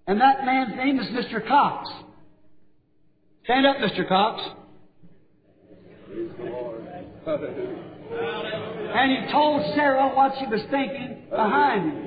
[0.07, 1.45] And that man's name is Mr.
[1.47, 1.89] Cox.
[3.47, 4.05] Stand up, Mr.
[4.05, 4.41] Cox.
[8.93, 12.03] And he told Sarah what she was thinking behind him.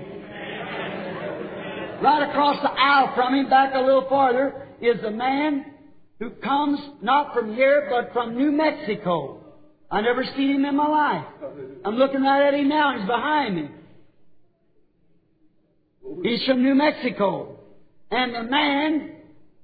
[2.03, 5.65] Right across the aisle from him, back a little farther, is a man
[6.19, 9.43] who comes not from here, but from New Mexico.
[9.91, 11.25] I never seen him in my life.
[11.87, 12.99] I'm looking right at him now.
[12.99, 13.71] He's behind me.
[16.23, 17.61] He's from New Mexico.
[18.11, 19.20] And the man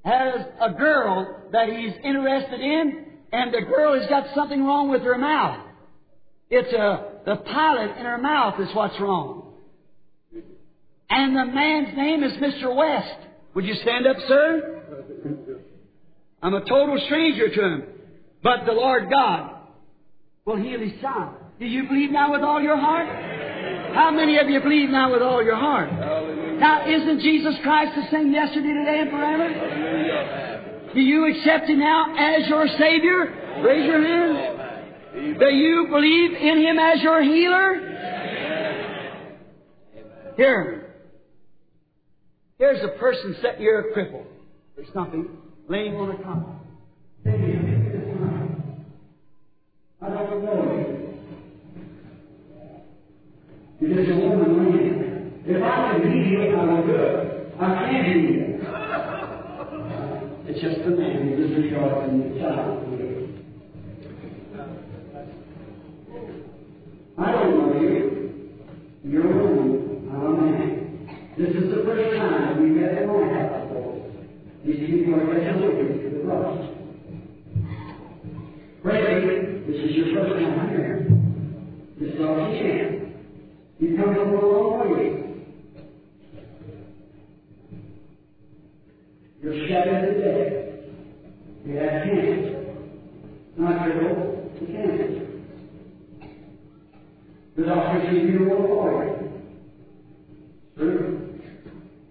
[0.06, 5.02] has a girl that he's interested in, and the girl has got something wrong with
[5.02, 5.66] her mouth.
[6.48, 9.54] It's a, the pilot in her mouth is what's wrong.
[11.10, 12.74] And the man's name is Mr.
[12.74, 13.18] West.
[13.54, 14.82] Would you stand up, sir?
[16.40, 17.82] I'm a total stranger to him.
[18.44, 19.56] But the Lord God
[20.44, 21.34] will heal his son.
[21.58, 23.08] Do you believe now with all your heart?
[23.94, 25.90] How many of you believe now with all your heart?
[26.60, 29.85] Now, isn't Jesus Christ the same yesterday, today, and forever?
[30.94, 33.62] Do you accept Him now as your Savior?
[33.62, 35.38] Raise your hand.
[35.38, 37.82] Do you believe in Him as your healer?
[40.36, 40.94] Here.
[42.58, 44.26] Here's a person sitting here crippled.
[44.76, 45.28] There's nothing
[45.68, 46.46] laying on a cot.
[50.02, 51.14] I don't know.
[53.80, 55.42] You're just a woman.
[55.46, 57.54] If I can heal you, I will do it.
[57.60, 58.55] I can't heal you.
[60.56, 62.80] It's just a man who is regarding the child.
[67.18, 68.48] I don't know you.
[69.04, 70.08] You're a woman.
[70.10, 71.34] I'm a man.
[71.36, 74.00] This is the first time we met in house before.
[74.64, 76.56] These people are just looking the cross.
[78.82, 81.06] Pray, this is your first time here.
[82.00, 83.14] This is all you can.
[83.78, 85.25] You come from a long way.
[89.46, 90.90] You're shattered today.
[91.64, 92.66] You have cancer.
[93.56, 95.26] Not critical, the cancer.
[97.54, 99.30] The doctor said you were for.
[100.76, 101.40] True.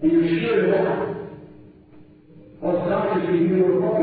[0.01, 1.27] And you're sure of that.
[2.61, 3.99] Well, the doctor said you were for.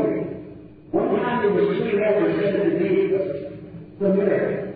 [0.91, 2.87] One time there was three elders said to me,
[3.99, 4.73] the mirror.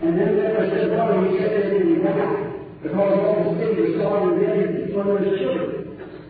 [0.00, 2.02] And then there was this brother, he said this in his
[2.82, 4.64] because all the city was starving them
[4.94, 5.73] one of his children.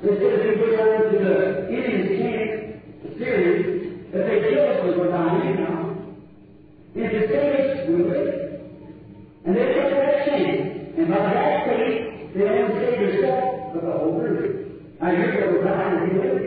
[0.05, 1.37] They said if they go down to the
[1.73, 2.05] Indian
[3.17, 3.57] Syria,
[4.13, 5.97] that they kill us with our now.
[6.95, 8.37] If the saints will wait.
[9.47, 10.93] And they took that chance.
[10.99, 15.01] And by that faith, they don't save yourself, the whole group.
[15.01, 16.45] Now you're going to die and be with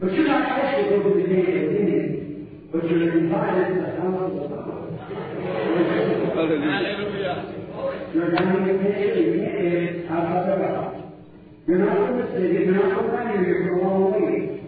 [0.00, 3.80] But you're not asked to go to the gate of Indian, but you're invited to
[3.82, 4.94] the house of God.
[6.38, 7.36] Hallelujah.
[8.14, 11.02] You're down in the pit, you can't get it outside the house.
[11.66, 14.62] You're not from the city, you're not from around here, you're from a long way.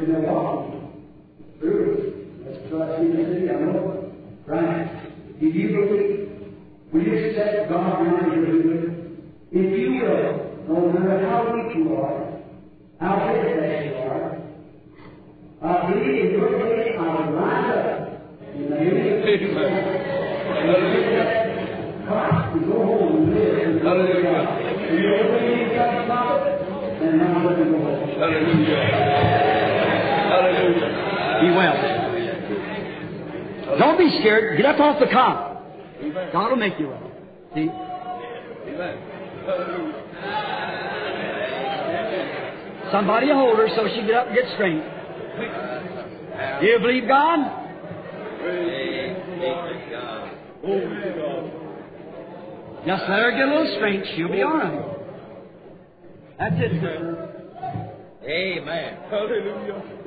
[0.00, 0.80] You're from Milwaukee.
[1.60, 2.26] True.
[2.44, 2.58] That's
[3.00, 4.12] in the city, I know.
[4.46, 4.86] Right.
[5.38, 6.20] Do you believe?
[6.92, 8.90] Will you accept God now your?
[9.52, 10.30] If you will,
[10.68, 12.40] no matter how weak you are,
[12.98, 14.26] how pitiful you are,
[15.62, 17.90] I believe in your faith I will rise up
[18.54, 19.54] in the name of Jesus.
[20.60, 21.26] Hallelujah.
[22.06, 24.40] Christ to go home and live in Hallelujah.
[24.80, 26.08] And you don't believe God's
[27.00, 28.08] then now let him go home.
[28.18, 29.59] Hallelujah.
[30.30, 31.42] Hallelujah.
[31.42, 31.76] Be well.
[33.78, 34.56] Don't be scared.
[34.56, 35.62] Get up off the cot.
[36.32, 37.10] God will make you well.
[37.54, 37.68] See?
[42.92, 44.82] Somebody hold her so she get up and get straight.
[46.60, 47.38] Do you believe God?
[52.86, 54.06] Just let her get a little strength.
[54.16, 54.80] She'll be all right.
[56.38, 56.72] That's it.
[58.24, 58.96] Amen.
[59.10, 59.99] Hallelujah.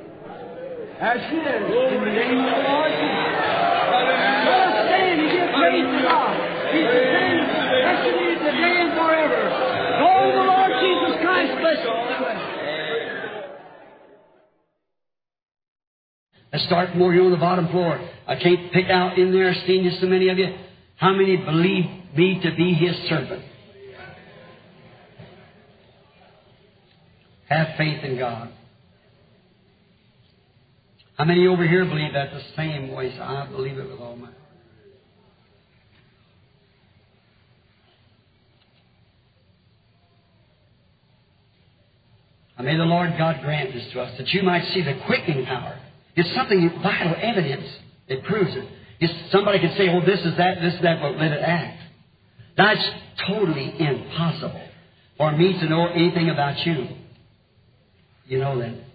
[0.99, 1.61] As she is.
[1.63, 3.33] In the name of the Lord Jesus.
[3.93, 6.33] Let us stand and give praise to God.
[6.73, 7.37] He's the same
[7.81, 9.41] yesterday, today, and forever.
[10.01, 11.93] Oh, the Lord Jesus Christ bless you.
[16.53, 17.99] Let's start from over here on the bottom floor.
[18.27, 20.55] I can't pick out in there, seeing just so many of you.
[20.97, 21.85] How many believe
[22.15, 23.43] me to be his servant?
[27.49, 28.51] Have faith in God.
[31.17, 33.13] How many over here believe that the same voice?
[33.19, 34.29] I believe it with all my
[42.57, 45.45] And may the Lord God grant this to us, that you might see the quickening
[45.45, 45.79] power.
[46.15, 47.67] It's something vital evidence.
[48.07, 48.67] It proves it.
[48.99, 51.81] It's, somebody can say, oh, this is that, this is that, but let it act.
[52.55, 52.89] That's
[53.27, 54.61] totally impossible
[55.17, 56.87] for me to know anything about you.
[58.27, 58.92] You know that.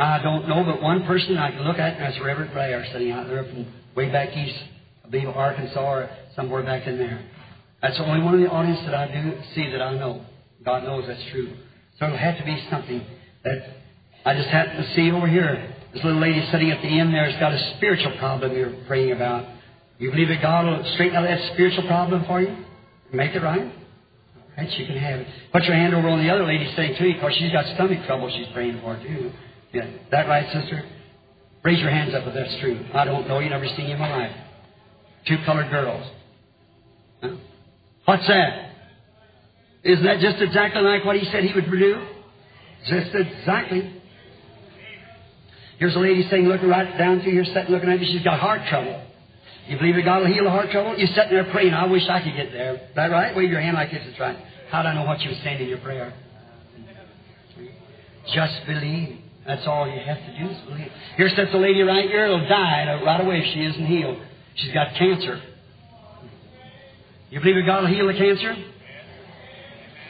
[0.00, 3.10] I don't know but one person I can look at, and that's Reverend Blair, sitting
[3.10, 4.58] out there from way back east,
[5.10, 7.22] believe Arkansas or somewhere back in there.
[7.82, 10.24] That's the only one in the audience that I do see that I know.
[10.64, 11.52] God knows that's true.
[11.98, 13.04] So it'll have to be something
[13.44, 13.62] that
[14.24, 15.74] I just happen to see over here.
[15.92, 19.12] This little lady sitting at the end there has got a spiritual problem you're praying
[19.12, 19.48] about.
[19.98, 22.56] You believe that God will straighten out that spiritual problem for you?
[23.12, 23.72] Make it right?
[24.56, 25.26] Right, you can have it.
[25.52, 28.06] Put your hand over on the other lady sitting to you because she's got stomach
[28.06, 29.32] trouble she's praying for too.
[29.72, 29.90] Yeah.
[30.10, 30.82] That right, sister?
[31.62, 32.84] Raise your hands up if that's true.
[32.94, 34.36] I don't know you, never seen you in my life.
[35.28, 36.10] Two colored girls.
[37.22, 37.36] Huh?
[38.06, 38.72] What's that?
[39.82, 42.06] Isn't that just exactly like what he said he would do?
[42.88, 44.00] Just exactly.
[45.78, 48.06] Here's a lady sitting looking right down through here, sitting looking at me.
[48.12, 49.06] She's got heart trouble.
[49.66, 50.96] You believe that God will heal the heart trouble?
[50.98, 51.72] You're sitting there praying.
[51.72, 52.74] I wish I could get there.
[52.74, 53.36] Is that right?
[53.36, 54.02] Wave your hand like this.
[54.04, 54.36] It's right.
[54.70, 56.12] How do I know what you were saying in your prayer?
[58.34, 59.18] Just believe.
[59.50, 60.92] That's all you have to do is believe.
[61.16, 62.28] Here sits a lady right here.
[62.28, 64.16] Will die right away if she isn't healed.
[64.54, 65.42] She's got cancer.
[67.30, 68.54] You believe that God will heal the cancer?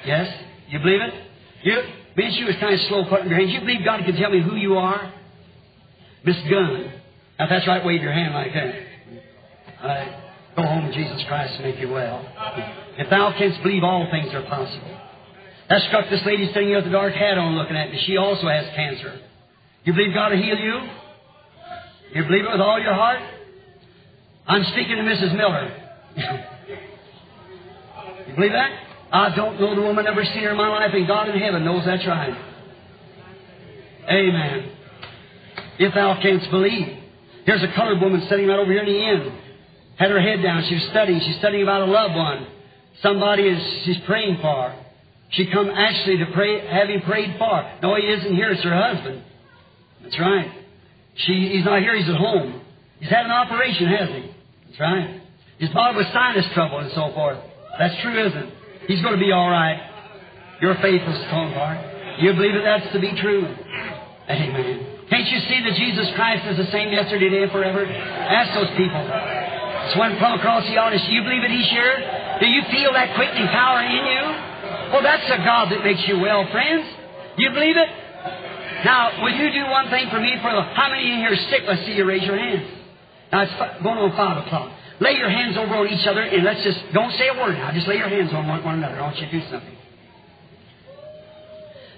[0.05, 0.45] Yes?
[0.68, 1.14] You believe it?
[1.62, 1.82] You,
[2.18, 3.51] Miss, you was kind of slow putting your hands.
[3.53, 5.11] You believe God can tell me who you are?
[6.22, 6.93] Miss Gunn.
[7.38, 8.74] Now, that's right, wave your hand like that.
[9.80, 10.22] All right.
[10.55, 12.28] Go home, Jesus Christ, and make you well.
[12.99, 15.01] If thou canst believe, all things are possible.
[15.70, 18.03] That struck this lady sitting here with the dark hat on looking at me.
[18.07, 19.18] She also has cancer.
[19.85, 20.81] You believe God will heal you?
[22.14, 23.20] You believe it with all your heart?
[24.47, 25.37] I'm speaking to Mrs.
[25.37, 25.70] Miller.
[28.28, 28.70] you believe that?
[29.12, 31.64] I don't know the woman, never seen her in my life, and God in heaven
[31.64, 32.35] knows that's right.
[34.09, 34.72] Amen.
[35.78, 36.99] If thou canst believe.
[37.47, 39.33] Here's a colored woman sitting right over here in the end.
[39.97, 40.64] Had her head down.
[40.68, 41.20] She was studying.
[41.20, 42.47] She's studying about a loved one.
[43.03, 44.74] Somebody is she's praying for.
[45.31, 47.70] She come actually to pray, having prayed for.
[47.83, 48.51] No, he isn't here.
[48.51, 49.22] It's her husband.
[50.03, 50.51] That's right.
[51.16, 51.96] She, he's not here.
[51.96, 52.61] He's at home.
[52.98, 54.30] He's had an operation, hasn't he?
[54.68, 55.20] That's right.
[55.59, 57.38] He's bothered with sinus trouble and so forth.
[57.78, 58.55] That's true, isn't it?
[58.86, 59.78] He's going to be all right.
[60.61, 61.78] Your faith is strong, heart.
[62.20, 63.44] You believe that that's to be true?
[64.28, 64.86] Amen.
[65.09, 67.84] Can't you see that Jesus Christ is the same yesterday, today, and forever?
[67.84, 69.03] Ask those people.
[69.90, 71.03] It's across the audience.
[71.09, 71.96] Do you believe that He's here?
[72.38, 74.22] Do you feel that quickening power in you?
[74.92, 76.86] Well, that's a God that makes you well, friends.
[77.36, 77.88] You believe it?
[78.85, 80.37] Now, will you do one thing for me?
[80.43, 81.62] For the, how many in here are sick?
[81.66, 82.66] Let's see you raise your hands.
[83.33, 84.72] Now it's going on five o'clock.
[85.01, 87.72] Lay your hands over on each other and let's just, don't say a word now.
[87.72, 89.01] Just lay your hands on one, one another.
[89.01, 89.76] I want you to do something.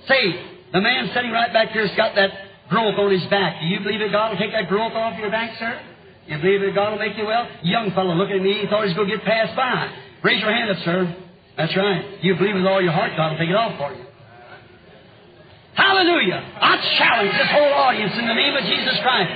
[0.06, 0.22] Say,
[0.72, 2.30] the man sitting right back here has got that
[2.68, 3.60] growth on his back.
[3.60, 5.80] Do you believe that God will take that growth off your back, sir?
[6.26, 7.48] You believe that God will make you well?
[7.62, 9.90] Young fellow looking at me, he thought he was going to get passed by.
[10.22, 11.16] Raise your hand up, sir.
[11.56, 12.22] That's right.
[12.22, 14.06] You believe with all your heart God will take it off for you.
[15.74, 16.40] Hallelujah.
[16.60, 19.32] I challenge this whole audience in the name of Jesus Christ.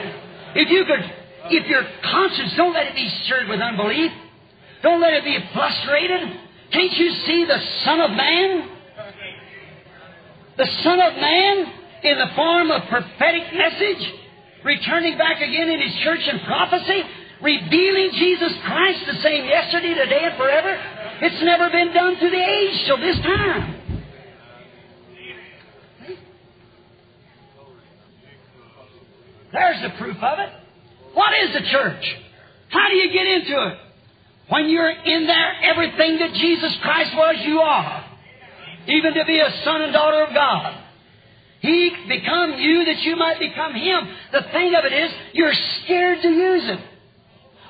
[0.55, 1.05] If you could
[1.51, 4.11] if your conscience, don't let it be stirred with unbelief.
[4.82, 6.20] Don't let it be frustrated.
[6.72, 8.68] Can't you see the Son of Man?
[10.57, 11.72] The Son of Man
[12.03, 14.12] in the form of prophetic message,
[14.64, 17.03] returning back again in His church and prophecy,
[17.43, 20.74] revealing Jesus Christ the same yesterday, today, and forever.
[21.22, 23.75] It's never been done to the age till this time.
[29.53, 30.51] There's the proof of it.
[31.14, 32.16] What is the church?
[32.68, 33.78] How do you get into it?
[34.49, 38.05] When you're in there, everything that Jesus Christ was, you are.
[38.86, 40.82] Even to be a son and daughter of God.
[41.61, 44.09] He become you that you might become Him.
[44.32, 46.80] The thing of it is, you're scared to use it.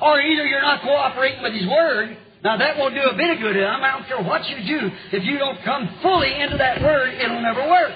[0.03, 2.19] Or either you're not cooperating with His Word.
[2.45, 3.57] Now that won't do a bit of good.
[3.57, 4.91] I don't care what you do.
[5.13, 7.93] If you don't come fully into that Word, it'll never work.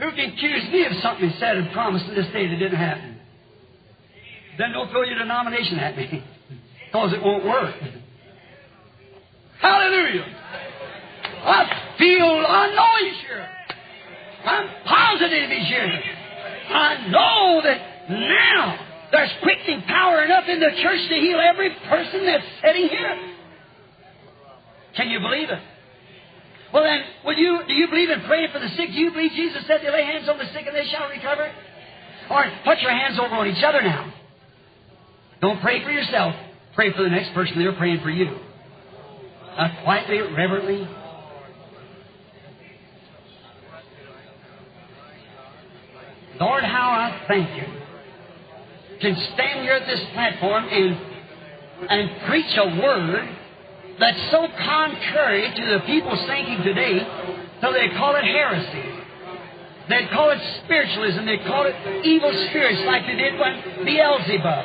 [0.00, 3.18] Who can accuse me of something said and promised to this day that didn't happen?
[4.56, 6.24] Then don't throw your denomination at me
[6.86, 7.74] because it won't work.
[9.60, 10.24] Hallelujah.
[11.42, 13.48] I feel, I know He's here.
[14.44, 16.02] I'm positive He's here.
[16.70, 22.24] I know that Now, there's quickening power enough in the church to heal every person
[22.24, 23.34] that's sitting here.
[24.96, 25.62] Can you believe it?
[26.72, 28.90] Well then, will you, do you believe in praying for the sick?
[28.90, 31.50] Do you believe Jesus said to lay hands on the sick and they shall recover?
[32.30, 34.12] Or put your hands over on each other now.
[35.40, 36.34] Don't pray for yourself.
[36.74, 37.58] Pray for the next person.
[37.58, 38.38] They're praying for you.
[39.56, 40.88] Uh, quietly, reverently.
[46.38, 47.64] Lord, how I thank you.
[49.00, 51.10] Can stand here at this platform and
[51.88, 53.36] and preach a word
[54.00, 57.06] that's so contrary to the people's thinking today,
[57.60, 59.00] so they call it heresy.
[59.90, 61.26] They'd call it spiritualism.
[61.26, 61.74] They'd call it
[62.06, 64.64] evil spirits like they did when Beelzebub.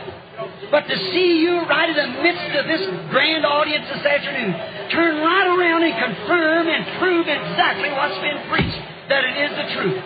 [0.70, 4.54] But to see you right in the midst of this grand audience this afternoon,
[4.92, 9.68] turn right around and confirm and prove exactly what's been preached, that it is the
[9.82, 10.04] truth.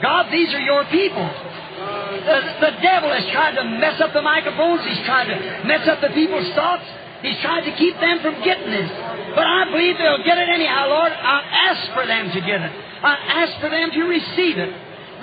[0.00, 1.26] God, these are your people.
[1.26, 4.86] The, the devil has tried to mess up the microphones.
[4.86, 6.84] He's tried to mess up the people's thoughts.
[7.24, 8.92] He's tried to keep them from getting this.
[9.32, 11.08] But I believe they'll get it anyhow, Lord.
[11.08, 12.72] I ask for them to get it.
[13.00, 14.68] I ask for them to receive it.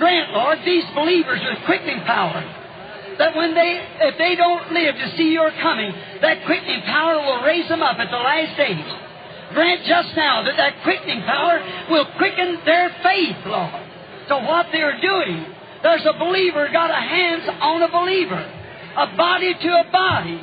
[0.02, 2.42] Grant, Lord, these believers with quickening power.
[3.22, 7.46] That when they, if they don't live to see your coming, that quickening power will
[7.46, 8.92] raise them up at the last age.
[9.54, 13.78] Grant just now that that quickening power will quicken their faith, Lord,
[14.26, 15.46] to what they're doing.
[15.84, 18.42] There's a believer got a hands on a believer,
[18.96, 20.40] a body to a body,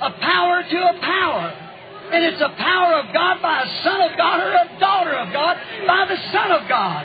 [0.00, 1.46] a power to a power.
[2.12, 5.32] And it's a power of God by a son of God or a daughter of
[5.32, 7.04] God by the Son of God.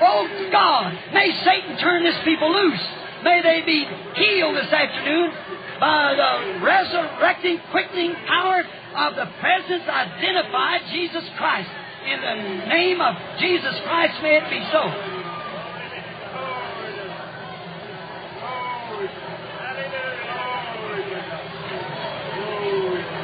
[0.00, 2.80] Oh God, may Satan turn this people loose.
[3.24, 5.30] May they be healed this afternoon
[5.78, 8.64] by the resurrecting, quickening power
[8.96, 11.70] of the presence identified Jesus Christ.
[12.08, 15.21] In the name of Jesus Christ, may it be so.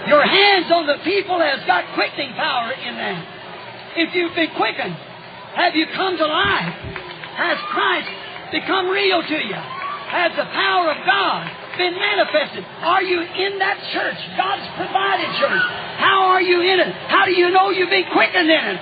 [0.08, 3.18] Your hands on the people has got quickening power in them.
[3.96, 4.96] If you've been quickened,
[5.52, 6.72] have you come to life?
[7.36, 8.08] Has Christ
[8.50, 9.60] become real to you?
[10.08, 11.44] Has the power of God
[11.76, 12.64] been manifested?
[12.80, 15.64] Are you in that church, God's provided church?
[16.00, 16.92] How are you in it?
[17.12, 18.80] How do you know you've been quickened in it?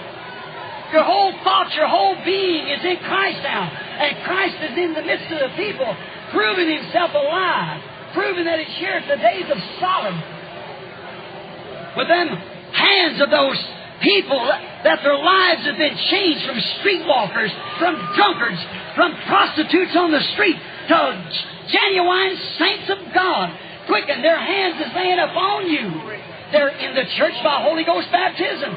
[0.95, 3.67] Your whole thought, your whole being is in Christ now.
[3.67, 5.91] And Christ is in the midst of the people,
[6.31, 7.83] proving himself alive,
[8.15, 10.36] proving that he's here at the days of Sodom.
[11.97, 13.57] With them hands of those
[14.03, 14.45] people
[14.85, 18.61] that their lives have been changed from streetwalkers, from drunkards,
[18.95, 20.57] from prostitutes on the street
[20.89, 20.99] to
[21.73, 23.57] genuine saints of God.
[23.89, 25.89] Quicken, their hands is laying upon you.
[26.53, 28.75] They're in the church by Holy Ghost baptism.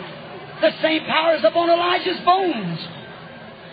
[0.61, 2.80] The same power is upon Elijah's bones.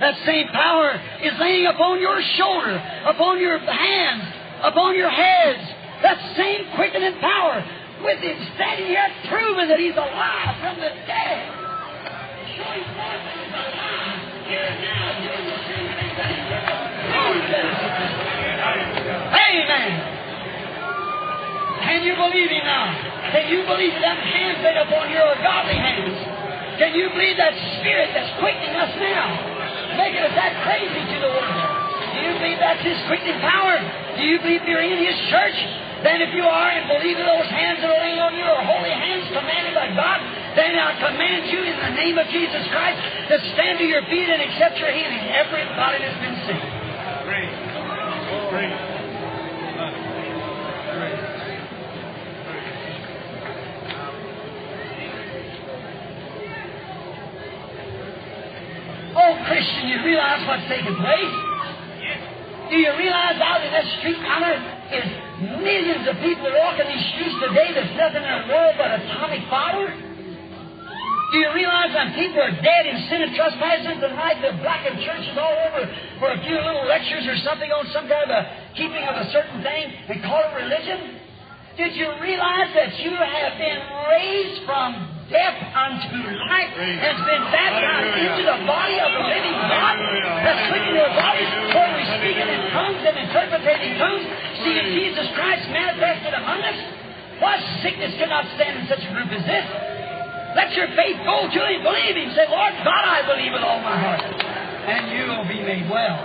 [0.00, 0.92] That same power
[1.22, 2.76] is laying upon your shoulder,
[3.06, 4.24] upon your hands,
[4.62, 5.64] upon your heads.
[6.02, 7.64] That same quickening power
[8.06, 11.42] with him standing here proving that he's alive from the dead.
[12.46, 13.26] He's alive
[14.46, 15.42] here now he did.
[19.34, 19.90] Amen.
[21.82, 22.94] Can you believe him now?
[23.34, 26.14] Can you believe that hands laid upon your godly hands?
[26.78, 29.34] Can you believe that spirit that's quickening us now?
[29.98, 31.58] Making us that crazy to the world.
[32.14, 33.82] Do you believe that's his quickening power?
[34.14, 35.85] Do you believe you're in his church?
[36.06, 38.62] Then if you are and believe that those hands that are laying on you are
[38.62, 40.22] holy hands commanded by God,
[40.54, 44.30] then I command you in the name of Jesus Christ to stand to your feet
[44.30, 45.18] and accept your healing.
[45.34, 46.62] Everybody that's been sick.
[47.26, 47.50] Praise.
[48.54, 48.78] Praise.
[59.18, 61.34] Oh, Christian, you realize what's taking place?
[62.70, 65.08] Do you realize out in that street corner is
[65.62, 69.90] millions of people walking these streets today there's nothing in the world but atomic fire?
[69.90, 75.34] Do you realize that people are dead in sin and trespasses and they're blackened churches
[75.34, 75.82] all over
[76.22, 78.42] for a few little lectures or something on some kind of a
[78.78, 81.15] keeping of a certain thing and call it religion?
[81.76, 84.96] Did you realize that you have been raised from
[85.28, 89.96] death unto life, has been baptized into the body of the living God,
[90.40, 94.24] that's quickening their bodies, where we speaking in tongues and interpreting tongues,
[94.64, 96.78] seeing Jesus Christ manifested among us?
[97.44, 99.66] What sickness cannot stand in such a group as this?
[100.56, 101.84] Let your faith go to Him.
[101.84, 102.32] Believe Him.
[102.32, 104.24] Say, Lord God, I believe with all my heart.
[104.24, 106.16] And you will be made well.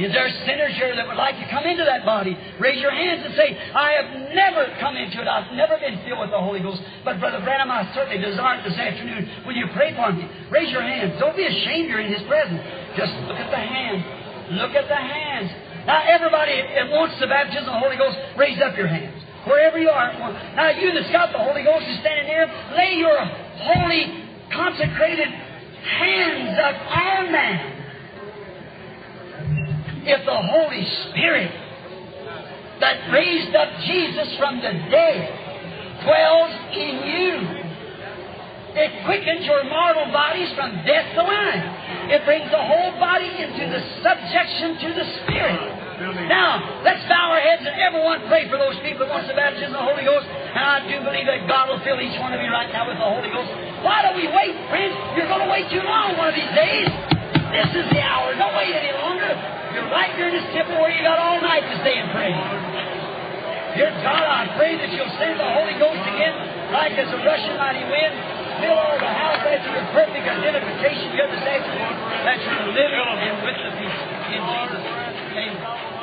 [0.00, 2.32] Is there sinners here that would like to come into that body?
[2.56, 5.28] Raise your hands and say, I have never come into it.
[5.28, 6.80] I've never been filled with the Holy Ghost.
[7.04, 9.44] But Brother Branham, I certainly desire it this afternoon.
[9.44, 10.24] Will you pray for me?
[10.48, 11.20] Raise your hands.
[11.20, 12.64] Don't be ashamed you're in His presence.
[12.96, 14.56] Just look at the hand.
[14.56, 15.52] Look at the hands.
[15.84, 19.20] Now, everybody that wants the baptism of the Holy Ghost, raise up your hands.
[19.44, 20.16] Wherever you are.
[20.56, 26.56] Now, you that's got the Holy Ghost is standing here, lay your holy, consecrated hands
[26.56, 27.79] up on them.
[30.10, 31.54] If the Holy Spirit
[32.82, 35.18] that raised up Jesus from the dead
[36.02, 37.34] dwells in you,
[38.74, 41.66] it quickens your mortal bodies from death to life.
[42.10, 45.62] It brings the whole body into the subjection to the Spirit.
[46.26, 49.70] Now, let's bow our heads and everyone pray for those people that wants the baptism
[49.70, 50.26] of the Holy Ghost.
[50.26, 52.98] And I do believe that God will fill each one of you right now with
[52.98, 53.52] the Holy Ghost.
[53.86, 54.96] Why do we wait, friends?
[55.14, 57.19] You're going to wait too long one of these days.
[57.50, 58.30] This is the hour.
[58.38, 59.30] Don't wait any longer.
[59.74, 62.30] You're right during this temple where you got all night to stay and pray.
[63.74, 66.34] Dear God, I pray that you'll send the Holy Ghost again,
[66.74, 68.14] like as a rushing mighty wind.
[68.62, 71.14] Fill all the house as your perfect identification.
[71.14, 74.00] You're the that you're living in with the peace.
[74.30, 75.99] In Jesus' name.